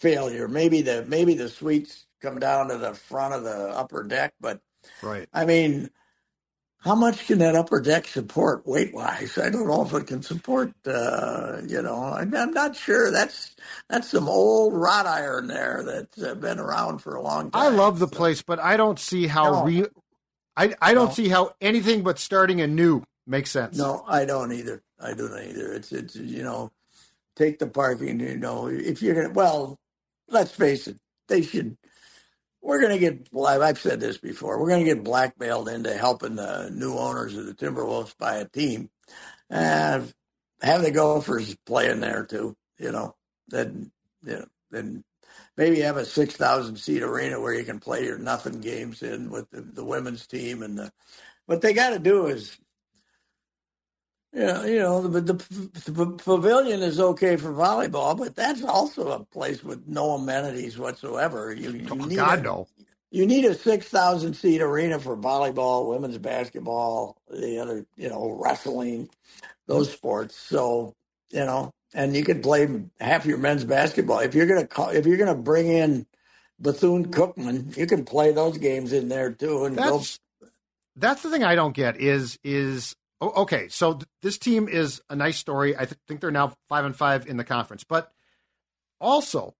[0.03, 0.47] failure.
[0.47, 4.61] Maybe the maybe the suites come down to the front of the upper deck, but
[5.01, 5.27] Right.
[5.33, 5.89] I mean,
[6.79, 9.37] how much can that upper deck support weight wise?
[9.37, 10.73] I don't know if it can support.
[10.85, 13.09] Uh, you know, I'm, I'm, not sure.
[13.11, 13.55] That's
[13.89, 17.61] that's some old wrought iron there that's uh, been around for a long time.
[17.61, 18.15] I love the so.
[18.15, 19.63] place, but I don't see how no.
[19.63, 19.87] re-
[20.57, 21.13] I I don't no.
[21.13, 23.77] see how anything but starting anew makes sense.
[23.77, 24.83] No, I don't either.
[24.99, 25.71] I don't either.
[25.73, 26.69] It's it's you know,
[27.37, 28.19] take the parking.
[28.19, 29.79] You know, if you're gonna well,
[30.33, 31.77] let's face it, they should
[32.63, 35.95] we're going to get, well, I've said this before, we're going to get blackmailed into
[35.95, 38.89] helping the new owners of the Timberwolves buy a team.
[39.49, 40.11] And
[40.61, 43.15] have the Gophers playing there too, you know,
[43.49, 43.91] then,
[44.23, 45.03] you know, then
[45.57, 49.49] maybe have a 6,000 seat arena where you can play your nothing games in with
[49.51, 50.63] the, the women's team.
[50.63, 50.91] And the,
[51.45, 52.57] what they got to do is
[54.33, 55.33] yeah, you know, the, the,
[55.91, 61.53] the, pavilion is okay for volleyball, but that's also a place with no amenities whatsoever.
[61.53, 62.67] You, you oh, need God, a, no.
[63.11, 68.35] You need a six thousand seat arena for volleyball, women's basketball, the other, you know,
[68.43, 69.07] wrestling,
[69.67, 70.35] those sports.
[70.35, 70.95] So,
[71.29, 72.67] you know, and you can play
[72.99, 76.07] half your men's basketball if you're gonna call, if you're gonna bring in
[76.59, 79.65] Bethune Cookman, you can play those games in there too.
[79.65, 80.47] And that's go.
[80.95, 85.01] that's the thing I don't get is is Oh, okay, so th- this team is
[85.09, 85.77] a nice story.
[85.77, 88.12] I th- think they're now five and five in the conference, but
[88.99, 89.55] also,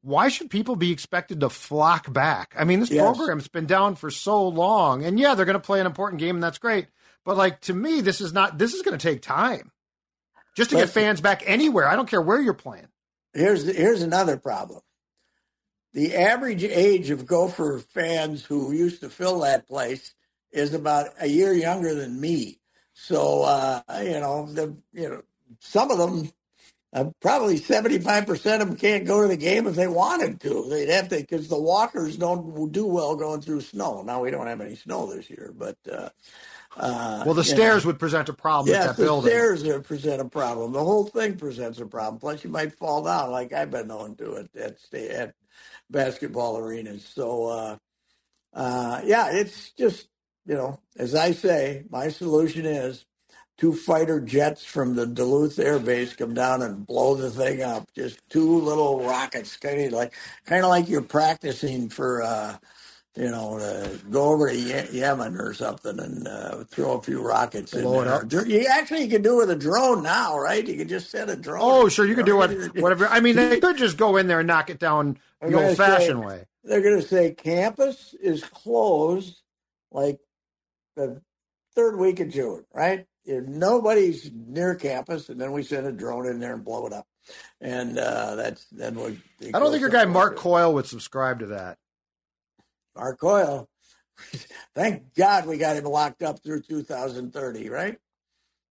[0.00, 2.54] why should people be expected to flock back?
[2.58, 3.14] I mean, this yes.
[3.14, 6.36] program's been down for so long, and yeah, they're going to play an important game,
[6.36, 6.86] and that's great.
[7.22, 8.56] But like to me, this is not.
[8.56, 9.70] This is going to take time
[10.56, 11.86] just to get fans back anywhere.
[11.86, 12.88] I don't care where you're playing.
[13.34, 14.80] Here's here's another problem.
[15.92, 20.14] The average age of Gopher fans who used to fill that place
[20.50, 22.61] is about a year younger than me.
[22.94, 25.22] So uh, you know, the you know,
[25.60, 26.30] some of them,
[26.92, 30.40] uh, probably seventy five percent of them can't go to the game if they wanted
[30.40, 30.66] to.
[30.68, 34.02] They'd have to because the walkers don't do well going through snow.
[34.02, 35.76] Now we don't have any snow this year, but.
[35.90, 36.08] Uh,
[36.74, 37.88] uh, well, the stairs know.
[37.88, 38.74] would present a problem.
[38.74, 39.30] Yes, the building.
[39.30, 40.72] stairs would present a problem.
[40.72, 42.18] The whole thing presents a problem.
[42.18, 45.34] Plus, you might fall down, like I've been known to at at, at
[45.90, 47.04] basketball arenas.
[47.04, 47.76] So, uh,
[48.54, 50.08] uh, yeah, it's just
[50.46, 53.04] you know, as I say, my solution is
[53.58, 57.92] two fighter jets from the Duluth Air Base come down and blow the thing up.
[57.94, 60.14] Just two little rockets, kind of like
[60.46, 62.56] kind of like you're practicing for, uh,
[63.14, 67.22] you know, uh, go over to Ye- Yemen or something and uh, throw a few
[67.22, 68.42] rockets blow in there.
[68.42, 68.48] Up.
[68.48, 70.66] You actually you can do it with a drone now, right?
[70.66, 71.60] You can just set a drone.
[71.62, 73.06] Oh, sure, you can do what, whatever.
[73.06, 76.46] I mean, they could just go in there and knock it down the old-fashioned way.
[76.64, 79.40] They're going to say campus is closed
[79.90, 80.18] like
[80.96, 81.20] the
[81.74, 83.06] third week of June, right?
[83.24, 86.92] If nobody's near campus, and then we send a drone in there and blow it
[86.92, 87.06] up,
[87.60, 89.20] and uh, that's then we.
[89.54, 91.78] I don't think your guy Mark Coyle would subscribe to that.
[92.96, 93.68] Mark Coyle,
[94.74, 97.96] thank God we got him locked up through 2030, right?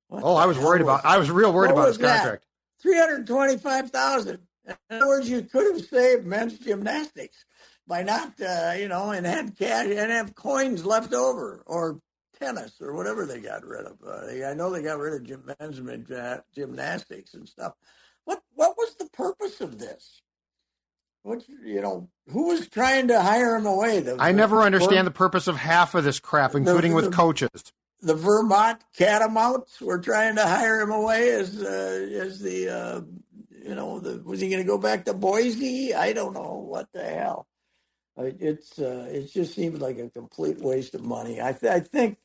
[0.10, 1.06] What oh, I was worried was, about.
[1.06, 2.46] I was real worried about his contract.
[2.82, 4.40] Three hundred twenty-five thousand.
[4.68, 7.46] In other words, you could have saved men's gymnastics
[7.88, 12.00] by not, uh, you know, and had cash and have coins left over, or
[12.42, 13.98] tennis or whatever they got rid of.
[14.06, 15.80] Uh, I know they got rid of gym, men's
[16.54, 17.74] gymnastics and stuff.
[18.26, 20.22] What what was the purpose of this?
[21.24, 22.10] What you know?
[22.30, 24.00] Who was trying to hire him away?
[24.00, 27.16] The, I never understand the purpose of half of this crap, including the, the, with
[27.16, 27.50] coaches.
[28.02, 33.02] The Vermont Catamounts were trying to hire him away as uh, as the uh,
[33.64, 35.94] you know the, was he going to go back to Boise?
[35.94, 37.48] I don't know what the hell.
[38.18, 41.42] It's uh, it just seems like a complete waste of money.
[41.42, 42.18] I, th- I think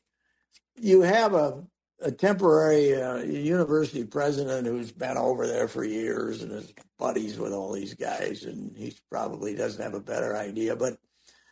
[0.79, 1.63] you have a,
[2.01, 7.53] a temporary uh, university president who's been over there for years and is buddies with
[7.53, 10.75] all these guys, and he probably doesn't have a better idea.
[10.75, 10.97] But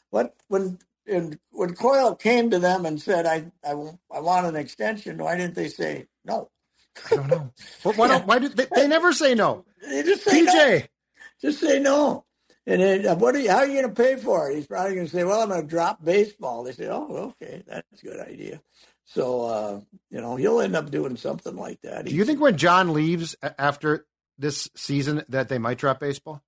[0.09, 3.71] what when and when Coyle came to them and said, "I I,
[4.11, 6.49] I want an extension," why didn't they say no?
[7.11, 7.51] I don't know.
[7.83, 9.65] Why don't why did they, they never say no?
[9.87, 10.79] They just say PJ.
[10.79, 10.81] No.
[11.41, 12.25] Just say no.
[12.67, 14.55] And then, uh, what are you, how are you going to pay for it?
[14.55, 16.63] He's probably going to say, well, I'm going to drop baseball.
[16.63, 18.61] They say, oh, okay, that's a good idea.
[19.05, 22.05] So, uh, you know, he'll end up doing something like that.
[22.05, 24.05] Do you think when John leaves after
[24.37, 26.43] this season that they might drop baseball?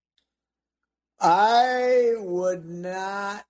[1.20, 3.46] I would not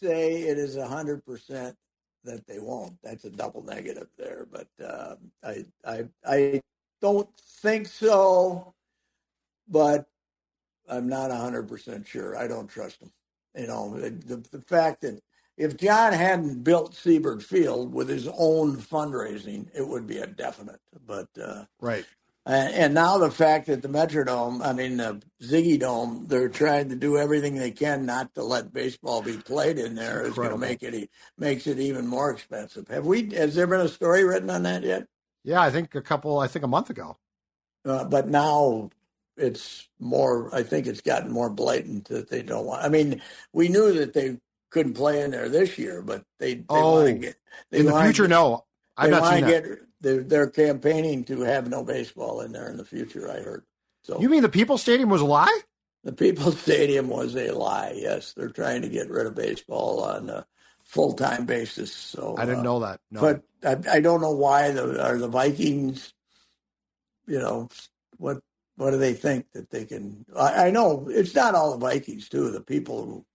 [0.00, 1.76] say it is a hundred percent
[2.24, 2.94] that they won't.
[3.02, 6.60] That's a double negative there, but uh, I, I, I
[7.00, 7.28] don't
[7.62, 8.74] think so.
[9.68, 10.06] But
[10.88, 12.36] I'm not hundred percent sure.
[12.36, 13.12] I don't trust him.
[13.56, 15.20] You know, the, the fact that
[15.56, 20.80] if John hadn't built Siebert Field with his own fundraising, it would be a definite.
[21.06, 22.04] But uh, right,
[22.46, 26.88] And, and now the fact that the Metrodome, I mean the Ziggy Dome, they're trying
[26.88, 30.50] to do everything they can not to let baseball be played in there is going
[30.50, 32.88] to make it makes it even more expensive.
[32.88, 33.30] Have we?
[33.34, 35.06] Has there been a story written on that yet?
[35.44, 36.38] Yeah, I think a couple.
[36.38, 37.16] I think a month ago.
[37.84, 38.90] Uh, but now
[39.36, 40.54] it's more.
[40.54, 42.84] I think it's gotten more blatant that they don't want.
[42.84, 43.20] I mean,
[43.52, 44.38] we knew that they
[44.72, 47.36] couldn't play in there this year, but they, they oh, get,
[47.70, 48.24] they in the future.
[48.24, 48.64] Get, no,
[48.96, 49.64] I've not seen that.
[49.64, 53.30] Get, they're, they're campaigning to have no baseball in there in the future.
[53.30, 53.64] I heard.
[54.02, 55.60] So you mean the People's Stadium was a lie?
[56.02, 57.94] The People's Stadium was a lie.
[57.96, 60.46] Yes, they're trying to get rid of baseball on a
[60.82, 61.92] full time basis.
[61.92, 63.00] So I didn't uh, know that.
[63.10, 63.20] No.
[63.20, 66.12] But I, I don't know why the are the Vikings.
[67.26, 67.68] You know
[68.16, 68.40] what?
[68.76, 70.24] What do they think that they can?
[70.34, 72.50] I, I know it's not all the Vikings too.
[72.50, 73.26] The people who,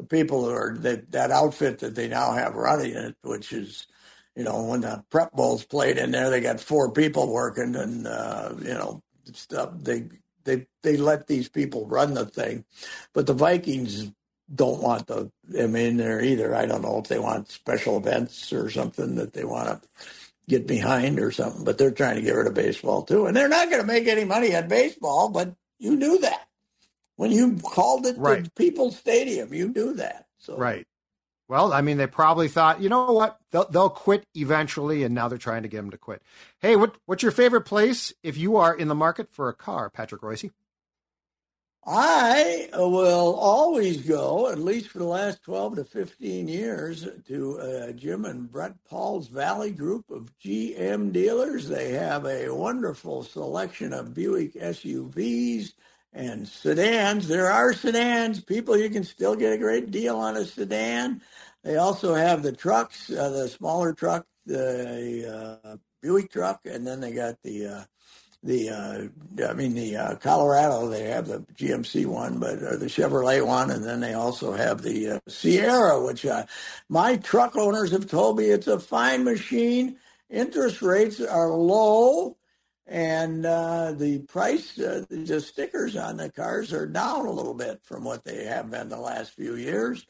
[0.00, 3.86] the people who are that that outfit that they now have running it, which is
[4.36, 8.06] you know, when the prep bowls played in there, they got four people working, and
[8.06, 9.02] uh, you know,
[9.34, 9.70] stuff.
[9.78, 10.04] They
[10.44, 12.64] they they let these people run the thing,
[13.12, 14.10] but the Vikings
[14.54, 16.54] don't want the them in there either.
[16.54, 19.88] I don't know if they want special events or something that they want to
[20.48, 23.48] get behind or something, but they're trying to get rid of baseball too, and they're
[23.48, 25.28] not going to make any money on baseball.
[25.28, 26.46] But you knew that
[27.20, 28.44] when you called it right.
[28.44, 30.24] the People's Stadium, you knew that.
[30.38, 30.86] So right.
[31.48, 35.28] Well, I mean, they probably thought, you know what, they'll, they'll quit eventually, and now
[35.28, 36.22] they're trying to get them to quit.
[36.60, 39.90] Hey, what what's your favorite place if you are in the market for a car,
[39.90, 40.50] Patrick Reusse?
[41.86, 47.92] I will always go, at least for the last 12 to 15 years, to uh,
[47.92, 51.68] Jim and Brett Paul's Valley Group of GM dealers.
[51.68, 55.72] They have a wonderful selection of Buick SUVs
[56.12, 57.28] and sedans.
[57.28, 58.40] There are sedans.
[58.40, 61.22] People, you can still get a great deal on a sedan.
[61.62, 67.00] They also have the trucks, uh, the smaller truck, the uh, Buick truck, and then
[67.00, 67.84] they got the uh,
[68.42, 70.88] the uh, I mean the uh, Colorado.
[70.88, 75.10] They have the GMC one, but the Chevrolet one, and then they also have the
[75.10, 76.24] uh, Sierra, which
[76.88, 79.98] my truck owners have told me it's a fine machine.
[80.30, 82.38] Interest rates are low,
[82.90, 87.78] and uh, the price, uh, the stickers on the cars are down a little bit
[87.84, 90.04] from what they have been the last few years.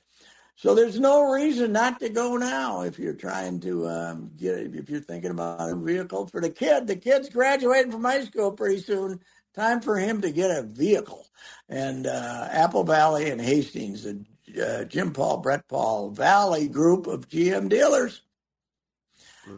[0.57, 4.89] So there's no reason not to go now if you're trying to um, get if
[4.89, 6.87] you're thinking about a vehicle for the kid.
[6.87, 9.21] The kid's graduating from high school pretty soon.
[9.55, 11.27] Time for him to get a vehicle.
[11.69, 14.25] And uh, Apple Valley and Hastings, the
[14.59, 18.23] uh, Jim Paul, Brett Paul Valley group of GM dealers.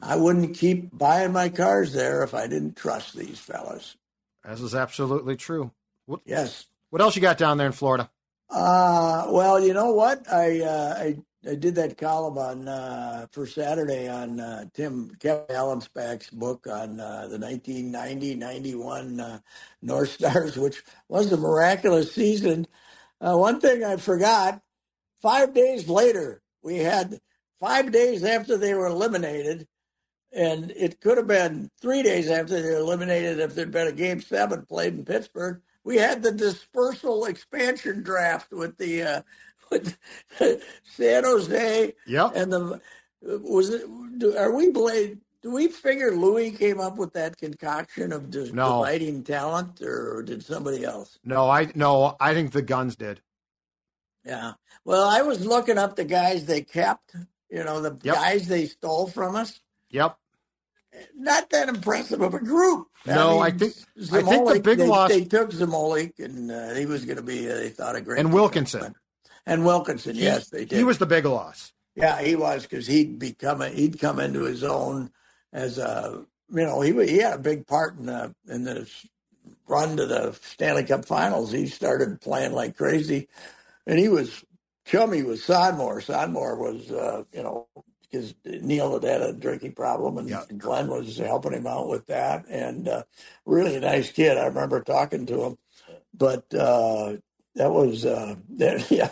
[0.00, 3.96] I wouldn't keep buying my cars there if I didn't trust these fellas.
[4.44, 5.70] This is absolutely true.
[6.06, 6.66] What, yes.
[6.90, 8.10] What else you got down there in Florida?
[8.50, 10.30] Uh, well, you know what?
[10.30, 11.16] I uh, I
[11.48, 17.00] I did that column on uh, for Saturday on uh, Tim Kevin Allenspach's book on
[17.00, 19.38] uh, the 1990-91 uh,
[19.80, 22.66] North Stars, which was a miraculous season.
[23.20, 24.60] Uh, one thing I forgot:
[25.22, 27.20] five days later, we had
[27.58, 29.66] five days after they were eliminated,
[30.34, 34.20] and it could have been three days after they eliminated if there'd been a game
[34.20, 39.22] seven played in Pittsburgh we had the dispersal expansion draft with the uh,
[39.70, 39.96] with
[40.84, 41.94] San Jose.
[42.06, 42.80] Yeah, and the
[43.20, 43.82] was it?
[44.18, 45.18] Do, are we blade?
[45.42, 48.78] Do we figure Louis came up with that concoction of just no.
[48.78, 51.18] dividing talent, or did somebody else?
[51.24, 53.20] No, I no, I think the Gunds did.
[54.24, 54.52] Yeah.
[54.84, 57.16] Well, I was looking up the guys they kept.
[57.50, 58.14] You know, the yep.
[58.14, 59.60] guys they stole from us.
[59.90, 60.16] Yep
[61.16, 62.88] not that impressive of a group.
[63.06, 63.74] No, I, mean, I think
[64.12, 65.10] I think the big they, loss.
[65.10, 67.50] They took Zmolik, and uh, he was going to be.
[67.50, 68.20] Uh, they thought a great.
[68.20, 68.94] And Wilkinson.
[69.46, 70.76] And Wilkinson, he, yes, they did.
[70.76, 71.72] He was the big loss.
[71.94, 75.10] Yeah, he was because he'd become a, he'd come into his own
[75.52, 78.90] as a you know he he had a big part in the in the
[79.66, 81.52] run to the Stanley Cup Finals.
[81.52, 83.28] He started playing like crazy,
[83.86, 84.44] and he was
[84.86, 86.04] chummy with Sonmor.
[86.04, 87.68] Sonmor was uh, you know
[88.12, 90.44] because Neil had had a drinking problem, and yeah.
[90.58, 92.46] Glenn was helping him out with that.
[92.48, 93.04] And uh,
[93.46, 94.36] really nice kid.
[94.36, 95.58] I remember talking to him,
[96.12, 97.14] but uh,
[97.54, 99.10] that was uh, that, yeah,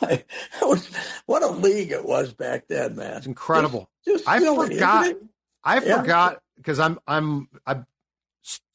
[0.00, 0.24] that
[0.62, 0.88] was
[1.26, 3.18] what a league it was back then, man.
[3.18, 3.90] It's incredible.
[4.04, 5.14] Just, just I forgot.
[5.62, 6.00] I yeah.
[6.00, 7.82] forgot because I'm I'm I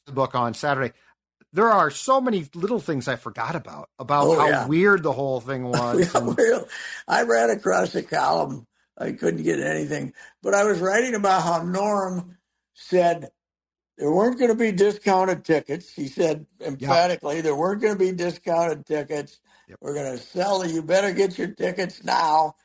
[0.06, 0.94] the book on Saturday.
[1.52, 4.68] There are so many little things I forgot about about oh, how yeah.
[4.68, 6.14] weird the whole thing was.
[6.14, 6.66] and,
[7.08, 10.14] I ran across a column I couldn't get anything.
[10.42, 12.38] But I was writing about how Norm
[12.74, 13.30] said
[13.98, 15.94] there weren't going to be discounted tickets.
[15.94, 17.44] He said emphatically yep.
[17.44, 19.40] there weren't going to be discounted tickets.
[19.68, 19.78] Yep.
[19.82, 22.56] We're going to sell you better get your tickets now.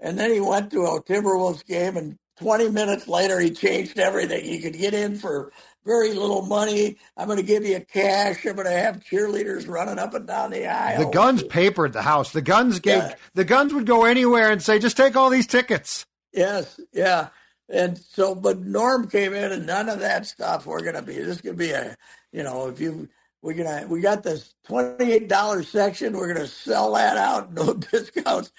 [0.00, 4.44] And then he went to a Timberwolves game, and 20 minutes later he changed everything.
[4.44, 5.52] You could get in for
[5.84, 6.96] very little money.
[7.16, 8.44] I'm going to give you cash.
[8.46, 11.04] I'm going to have cheerleaders running up and down the aisle.
[11.06, 12.32] The Gunds papered the house.
[12.32, 13.14] The Gunds gave Yeah.
[13.34, 17.28] the Gunds would go anywhere and say, "Just take all these tickets." Yes, yeah.
[17.68, 20.66] And so, but Norm came in, and none of that stuff.
[20.66, 21.18] We're gonna be.
[21.18, 21.96] This could be a,
[22.32, 23.08] you know, if you
[23.42, 26.12] we're gonna we got this twenty eight dollars section.
[26.16, 28.52] We're gonna sell that out, no discounts.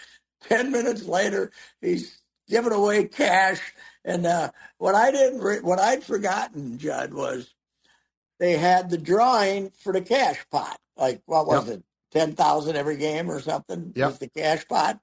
[0.48, 1.52] Ten minutes later,
[1.82, 3.60] he's giving away cash.
[4.06, 7.54] And uh, what I didn't, re- what I'd forgotten, Judd, was
[8.40, 10.80] they had the drawing for the cash pot.
[10.96, 13.92] Like what was it, ten thousand every game or something?
[13.96, 14.08] Yep.
[14.08, 15.00] Was the cash pot?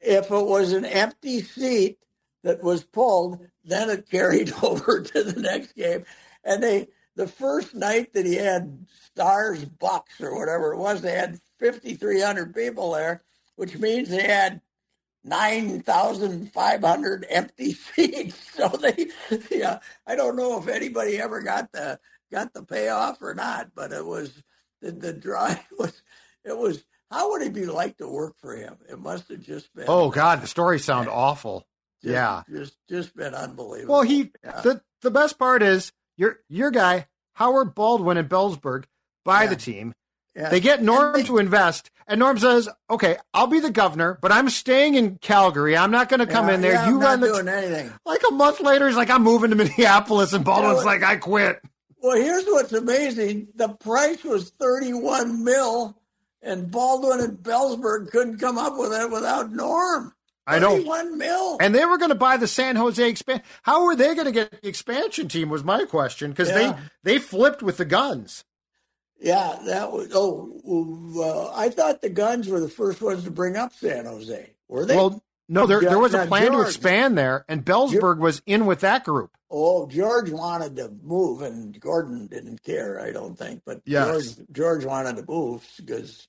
[0.00, 1.98] If it was an empty seat
[2.42, 6.04] that was pulled, then it carried over to the next game.
[6.44, 11.12] And they, the first night that he had Stars Bucks or whatever it was, they
[11.12, 13.22] had 5,300 people there,
[13.54, 14.60] which means they had
[15.24, 18.38] 9,500 empty seats.
[18.54, 19.08] So they,
[19.50, 21.98] yeah, I don't know if anybody ever got the
[22.30, 24.42] got the payoff or not, but it was
[24.80, 26.02] the, the drawing was
[26.44, 26.84] it was.
[27.10, 28.76] How would it be like to work for him?
[28.88, 29.84] It must have just been.
[29.86, 31.66] Oh God, the stories sound awful.
[32.02, 32.42] just- yeah.
[32.50, 33.96] just just been unbelievable.
[33.96, 34.60] Well, he Yeah.
[34.62, 38.84] the the best part is your your guy Howard Baldwin in Belzberg
[39.26, 39.50] buy Yeah.
[39.50, 39.92] the team.
[40.34, 40.48] Yeah.
[40.48, 44.32] They get Norm they- to invest, and Norm says, "Okay, I'll be the governor, but
[44.32, 45.76] I'm staying in Calgary.
[45.76, 46.72] I'm not going to come Yeah, in there.
[46.72, 47.92] yeah, you I'm run not the." doing t-" anything.
[48.06, 51.60] like a month later, he's like, "I'm moving to Minneapolis," and Baldwin's like, "I quit."
[52.02, 55.96] Well, here's what's amazing: the price was 31 mil,
[56.42, 60.14] and Baldwin and Belzberg couldn't come up with it without Norm.
[60.46, 60.70] I know.
[60.70, 61.58] 31 mil.
[61.60, 63.44] And they were going to buy the San Jose expansion.
[63.62, 65.50] How were they going to get the expansion team?
[65.50, 66.72] Was my question because Yeah.
[67.04, 68.44] they they flipped with the Gunds.
[69.22, 70.10] Yeah, that was.
[70.12, 70.50] Oh,
[71.16, 74.50] uh, I thought the Gunds were the first ones to bring up San Jose.
[74.66, 74.96] Were they?
[74.96, 78.80] Well, no, there, there was a plan to expand there, and Belzberg was in with
[78.80, 79.30] that group.
[79.48, 83.62] Oh, George wanted to move, and Gordon didn't care, I don't think.
[83.64, 84.06] But Yes.
[84.06, 86.26] George, George wanted to move because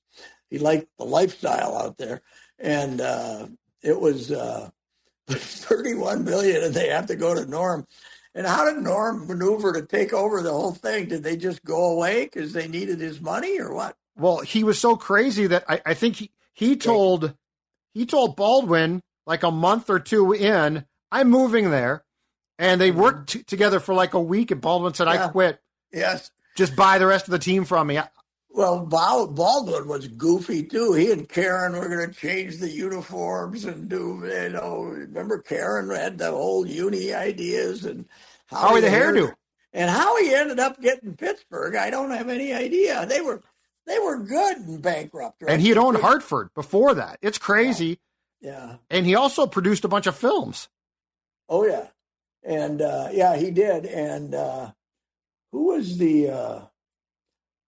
[0.49, 2.21] he liked the lifestyle out there,
[2.59, 3.47] and uh,
[3.81, 4.69] it was uh,
[5.29, 7.87] 31 million, and they have to go to Norm.
[8.35, 11.07] And how did Norm maneuver to take over the whole thing?
[11.07, 13.95] Did they just go away because they needed his money, or what?
[14.15, 17.35] Well, he was so crazy that I, I think he, he told
[17.93, 22.03] he told Baldwin like a month or two in, I'm moving there,
[22.57, 23.39] and they worked mm-hmm.
[23.39, 24.51] t- together for like a week.
[24.51, 25.59] And Baldwin said, "I quit.
[25.91, 26.31] Yes.
[26.55, 28.09] Just buy the rest of the team from me." I-
[28.55, 30.93] Well, Baldwin was goofy too.
[30.93, 35.89] He and Karen were going to change the uniforms and do, you know, remember Karen
[35.89, 38.05] had the whole uni ideas and
[38.45, 39.33] Howie the hairdo.
[39.73, 43.07] And how he ended up getting Pittsburgh, I don't have any idea.
[43.07, 43.41] They were
[43.87, 45.41] they were good and bankrupt.
[45.41, 45.51] Right?
[45.51, 47.17] And he had owned Hartford before that.
[47.23, 47.99] It's crazy.
[48.39, 48.75] Yeah.
[48.91, 50.69] And he also produced a bunch of films.
[51.49, 51.87] Oh yeah.
[52.43, 53.87] And uh, yeah, he did.
[53.87, 54.73] And uh,
[55.51, 56.61] who was the uh,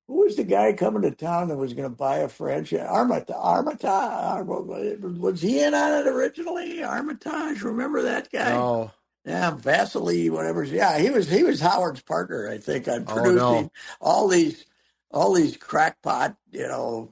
[0.07, 2.85] who was the guy coming to town that was going to buy a franchise?
[2.87, 3.35] Armitage.
[3.35, 3.83] Armitage.
[3.85, 6.83] Uh, was he in on it originally?
[6.83, 7.61] Armitage.
[7.63, 8.53] Remember that guy?
[8.55, 8.91] Oh,
[9.25, 10.63] Yeah, Vasily, whatever.
[10.63, 13.71] Yeah, he was he was Howard's partner, I think, on Oh, producing no.
[13.99, 14.65] all these
[15.11, 17.09] all these crackpot, you know,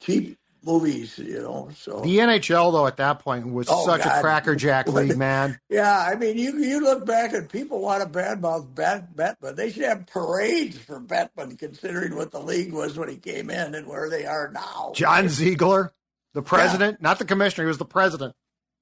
[0.00, 1.68] cheap movies, you know.
[1.76, 4.20] So the NHL though at that point was Oh, such a God.
[4.22, 5.58] crackerjack league, man.
[5.68, 9.56] Yeah, I mean, you you look back and people want to badmouth Bet- Bettman.
[9.56, 13.74] They should have parades for Bettman, considering what the league was when he came in
[13.74, 14.92] and where they are now.
[14.94, 15.92] John Ziegler,
[16.34, 18.34] the president, not the commissioner, he was the president.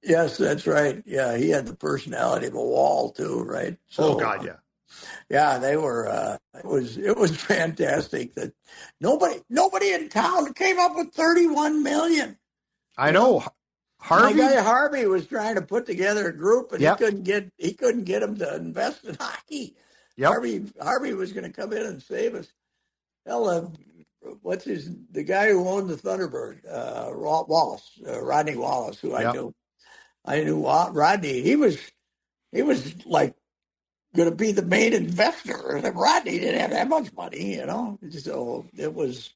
[0.03, 1.03] Yes, that's right.
[1.05, 3.77] Yeah, he had the personality of a wall too, right?
[3.97, 4.55] oh God, yeah.
[5.29, 6.07] Yeah, they were.
[6.07, 8.53] Uh, it was it was fantastic that
[8.99, 12.37] nobody nobody in town came up with thirty one million.
[12.97, 13.43] I know.
[14.01, 16.99] Harvey, My guy Harvey was trying to put together a group, and Yep.
[16.99, 19.75] he couldn't get he couldn't get him to invest in hockey.
[20.17, 20.27] Yep.
[20.29, 22.47] Harvey Harvey was going to come in and save us.
[23.25, 23.67] Hell, uh,
[24.41, 29.31] what's his the guy who owned the Thunderbird, uh, Wallace, uh, Rodney Wallace, who I
[29.33, 29.53] knew.
[30.25, 31.41] I knew Rodney.
[31.41, 31.77] He was
[32.51, 33.35] he was like
[34.15, 35.77] going to be the main investor.
[35.77, 37.99] And Rodney didn't have that much money, you know.
[38.11, 39.31] So it was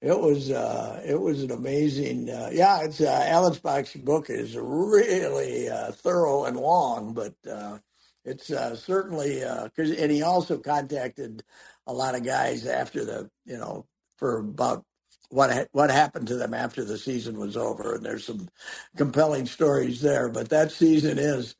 [0.00, 2.30] it was uh, it was an amazing.
[2.30, 7.78] Uh, yeah, it's uh, Allenspach's book is really uh, thorough and long, but uh,
[8.24, 11.42] it's uh, certainly because and he also contacted
[11.88, 13.86] a lot of guys after the you know
[14.18, 14.84] for about
[15.30, 18.48] what what happened to them after the season was over, and there's some
[18.96, 20.28] compelling stories there.
[20.28, 21.56] But that season is.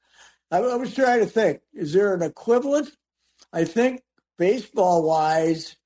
[0.55, 2.91] I, I was trying to think: is there an equivalent?
[3.53, 4.03] I think
[4.39, 5.77] baseball wise,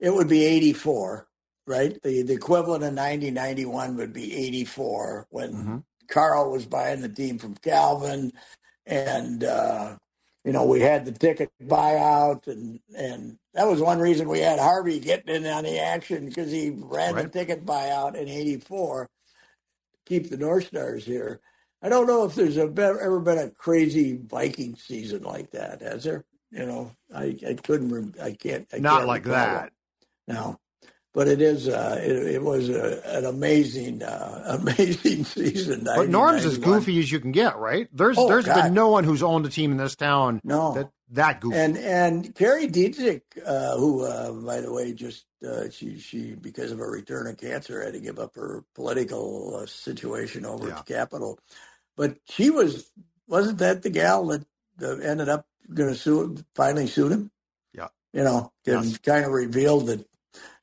[0.00, 1.28] it would be '84
[1.66, 2.02] right?
[2.02, 5.84] The the equivalent of 90, 91 would be 84 when Mhm.
[6.08, 8.32] Carl was buying the team from Calvin
[8.86, 9.96] and uh,
[10.44, 14.58] you know, we had the ticket buyout, and and that was one reason we had
[14.58, 17.32] Harvey getting in on the action because he ran Right.
[17.32, 19.08] the ticket buyout in '84, to
[20.06, 21.40] keep the North Stars here.
[21.84, 26.04] I don't know if there's a, ever been a crazy Viking season like that, has
[26.04, 26.24] there?
[26.50, 29.60] You know, I, I couldn't, I can't, I Not can't like that.
[29.60, 29.70] one.
[30.26, 30.58] No,
[31.12, 35.82] but it is, uh, it, it was a, an amazing, uh, amazing season.
[35.84, 37.86] But Norm's as goofy as you can get, right?
[37.92, 38.54] There's Oh, there's God.
[38.62, 40.72] been no one who's owned a team in this town No.
[40.74, 41.56] that that goofy.
[41.58, 46.72] And and Kari Dziedzic, uh, who uh, by the way just uh, she she because
[46.72, 50.78] of a return of cancer had to give up her political uh, situation over Yeah.
[50.78, 51.38] at the Capitol,
[51.96, 52.90] but she was
[53.26, 54.44] wasn't that the gal that
[54.82, 57.30] uh, ended up going to sue finally sued him?
[57.72, 57.88] Yeah.
[58.12, 58.98] you know, and Yes.
[58.98, 60.06] kind of revealed that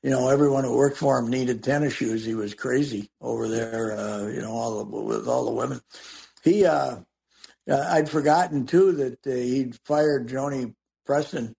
[0.04, 2.26] you know everyone who worked for him needed tennis shoes.
[2.26, 5.82] He was crazy over there, uh, you know, all the, with all the women.
[6.44, 6.98] He uh,
[7.70, 10.74] uh, I'd forgotten too that uh, he'd fired Joni
[11.06, 11.56] Preston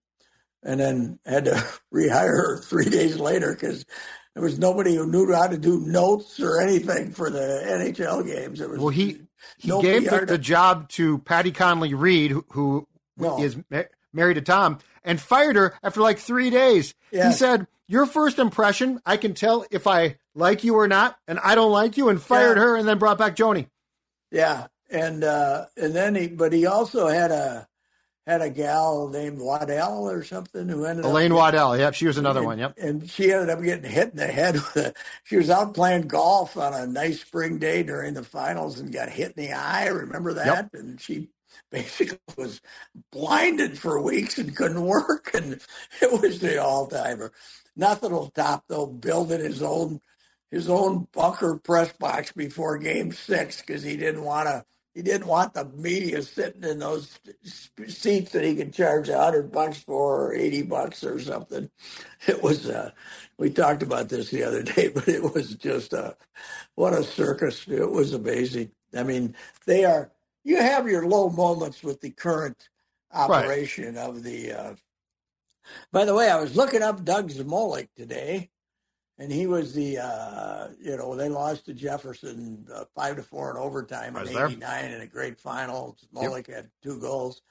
[0.63, 1.51] and then had to
[1.93, 3.85] rehire her three days later because
[4.33, 8.59] there was nobody who knew how to do notes or anything for the NHL games.
[8.59, 9.21] There was well, he
[9.57, 12.87] he no gave the, the job to Patty Conley Reed, who, who
[13.17, 13.41] No.
[13.41, 13.83] is ma-
[14.13, 16.93] married to Tom, and fired her after like three days.
[17.11, 21.39] He said, "Your first impression, I can tell if I like you or not, and
[21.39, 22.63] I don't like you," and fired Yeah.
[22.63, 23.67] her, and then brought back Joni.
[24.31, 27.67] Yeah, and uh, and then he, but he also had a
[28.25, 32.17] had a gal named Waddell or something who ended Elaine up Waddell, yep, she was
[32.17, 32.59] another and, one.
[32.59, 32.75] Yep.
[32.77, 34.93] And she ended up getting hit in the head with a.
[35.23, 39.09] She was out playing golf on a nice spring day during the finals and got
[39.09, 39.87] hit in the eye.
[39.87, 40.45] Remember that?
[40.45, 40.73] Yep.
[40.73, 41.29] And she
[41.71, 42.61] basically was
[43.11, 45.31] blinded for weeks and couldn't work.
[45.33, 45.59] And
[46.01, 47.31] it was the all timer.
[47.75, 49.99] Nothing will top though building his own
[50.51, 54.63] his own bunker press box before Game Six because he didn't want to.
[54.93, 57.19] He didn't want the media sitting in those
[57.87, 61.69] seats that he could charge a hundred bucks for or eighty bucks or something.
[62.27, 62.69] It was.
[62.69, 62.91] Uh,
[63.37, 66.15] we talked about this the other day, but it was just a
[66.75, 67.67] what a circus.
[67.67, 68.71] It was amazing.
[68.95, 69.35] I mean,
[69.65, 70.11] they are.
[70.43, 72.69] You have your low moments with the current
[73.11, 74.51] operation of the.
[74.51, 74.75] Uh,
[75.91, 78.51] by the way, I was looking up Doug Zmolik today,
[79.17, 79.99] and he was the.
[79.99, 84.31] Uh, you know, they lost to Jefferson uh, five to four in overtime in was
[84.31, 84.47] there.
[84.47, 85.97] '89 in a great final.
[86.13, 87.41] Zmolik had two goals,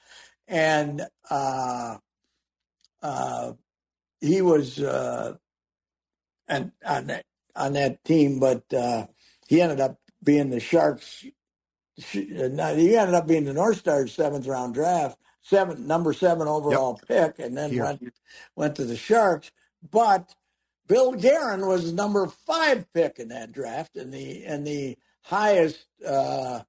[0.49, 1.97] and uh,
[3.03, 3.53] uh,
[4.21, 5.35] he was uh,
[6.49, 9.07] and on that on that team, but uh,
[9.47, 11.25] he ended up being the Sharks.
[11.97, 17.39] He ended up being the North Stars seventh round draft, seven number seven overall pick,
[17.39, 17.85] and then Here.
[17.85, 18.15] went
[18.57, 19.51] went to the Sharks.
[19.91, 20.35] But
[20.93, 25.87] Bill Guerin was the number five pick in that draft, and the and the highest
[26.07, 26.61] uh,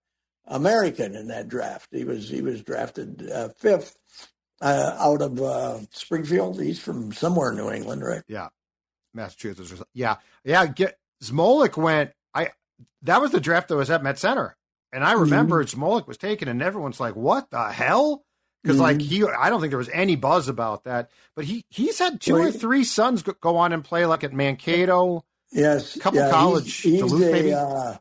[0.46, 1.90] American in that draft.
[1.92, 4.00] He was he was drafted uh, fifth
[4.62, 6.62] uh, out of uh, Springfield.
[6.62, 8.24] He's from somewhere in New England, right?
[8.30, 8.48] Yeah,
[9.14, 9.74] Massachusetts.
[9.74, 9.88] Or something.
[9.94, 10.16] Yeah,
[10.46, 10.68] yeah.
[10.68, 12.12] Get Zmolik went.
[12.34, 12.52] I
[13.02, 14.56] that was the draft that was at Met Center,
[14.94, 18.24] and I remember Zmolik was taken, and everyone's like, "What the hell?"
[18.64, 21.12] Because like he, I don't think there was any buzz about that.
[21.36, 25.26] But he he's had two or three sons go, on and play like at Mankato.
[25.52, 27.54] Yes, Couple yeah, college, He's, he's Duluth, a, maybe?
[27.54, 27.96] Uh,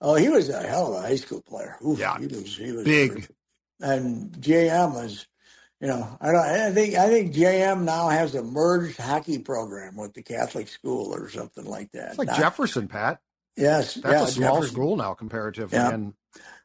[0.00, 1.76] oh, he was a hell of a high school player.
[1.86, 2.56] Oof, Yeah, he was.
[2.56, 3.28] He was big.
[3.80, 5.26] And JM was,
[5.80, 6.36] you know, I don't.
[6.40, 11.14] I think I think JM now has a merged hockey program with the Catholic school
[11.14, 12.10] or something like that.
[12.10, 13.20] It's like Not- Jefferson, Pat.
[13.56, 14.74] Yes, That's yeah, a small Jefferson.
[14.74, 15.90] school now comparatively, Yeah.
[15.90, 16.14] and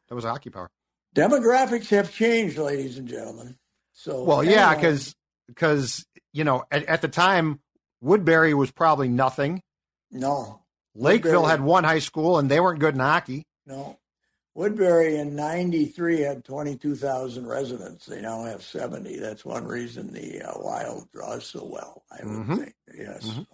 [0.08, 0.70] that was hockey power.
[1.14, 3.56] Demographics have changed, ladies and gentlemen.
[3.92, 5.00] So Well, yeah, anyway,
[5.48, 7.60] because you know at, at the time
[8.00, 9.62] Woodbury was probably nothing.
[10.10, 10.60] no,
[10.94, 13.44] Lakeville Woodbury- had one high school, and they weren't good in hockey.
[13.66, 13.98] No.
[14.54, 18.06] Woodbury in 93 had 22,000 residents.
[18.06, 19.16] They now have 70.
[19.20, 22.56] That's one reason the uh, Wild draws so well, I would Mhm.
[22.58, 22.74] think.
[22.92, 23.24] Yes.
[23.24, 23.46] Mhm.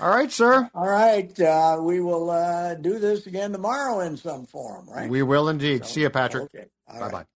[0.00, 0.70] All right, sir.
[0.74, 1.38] All right.
[1.40, 5.08] Uh, we will uh, do this again tomorrow in some form, right?
[5.08, 5.86] We will indeed.
[5.86, 6.44] See you, Patrick.
[6.54, 6.66] Okay.
[6.88, 7.12] All Bye right.
[7.12, 7.26] bye.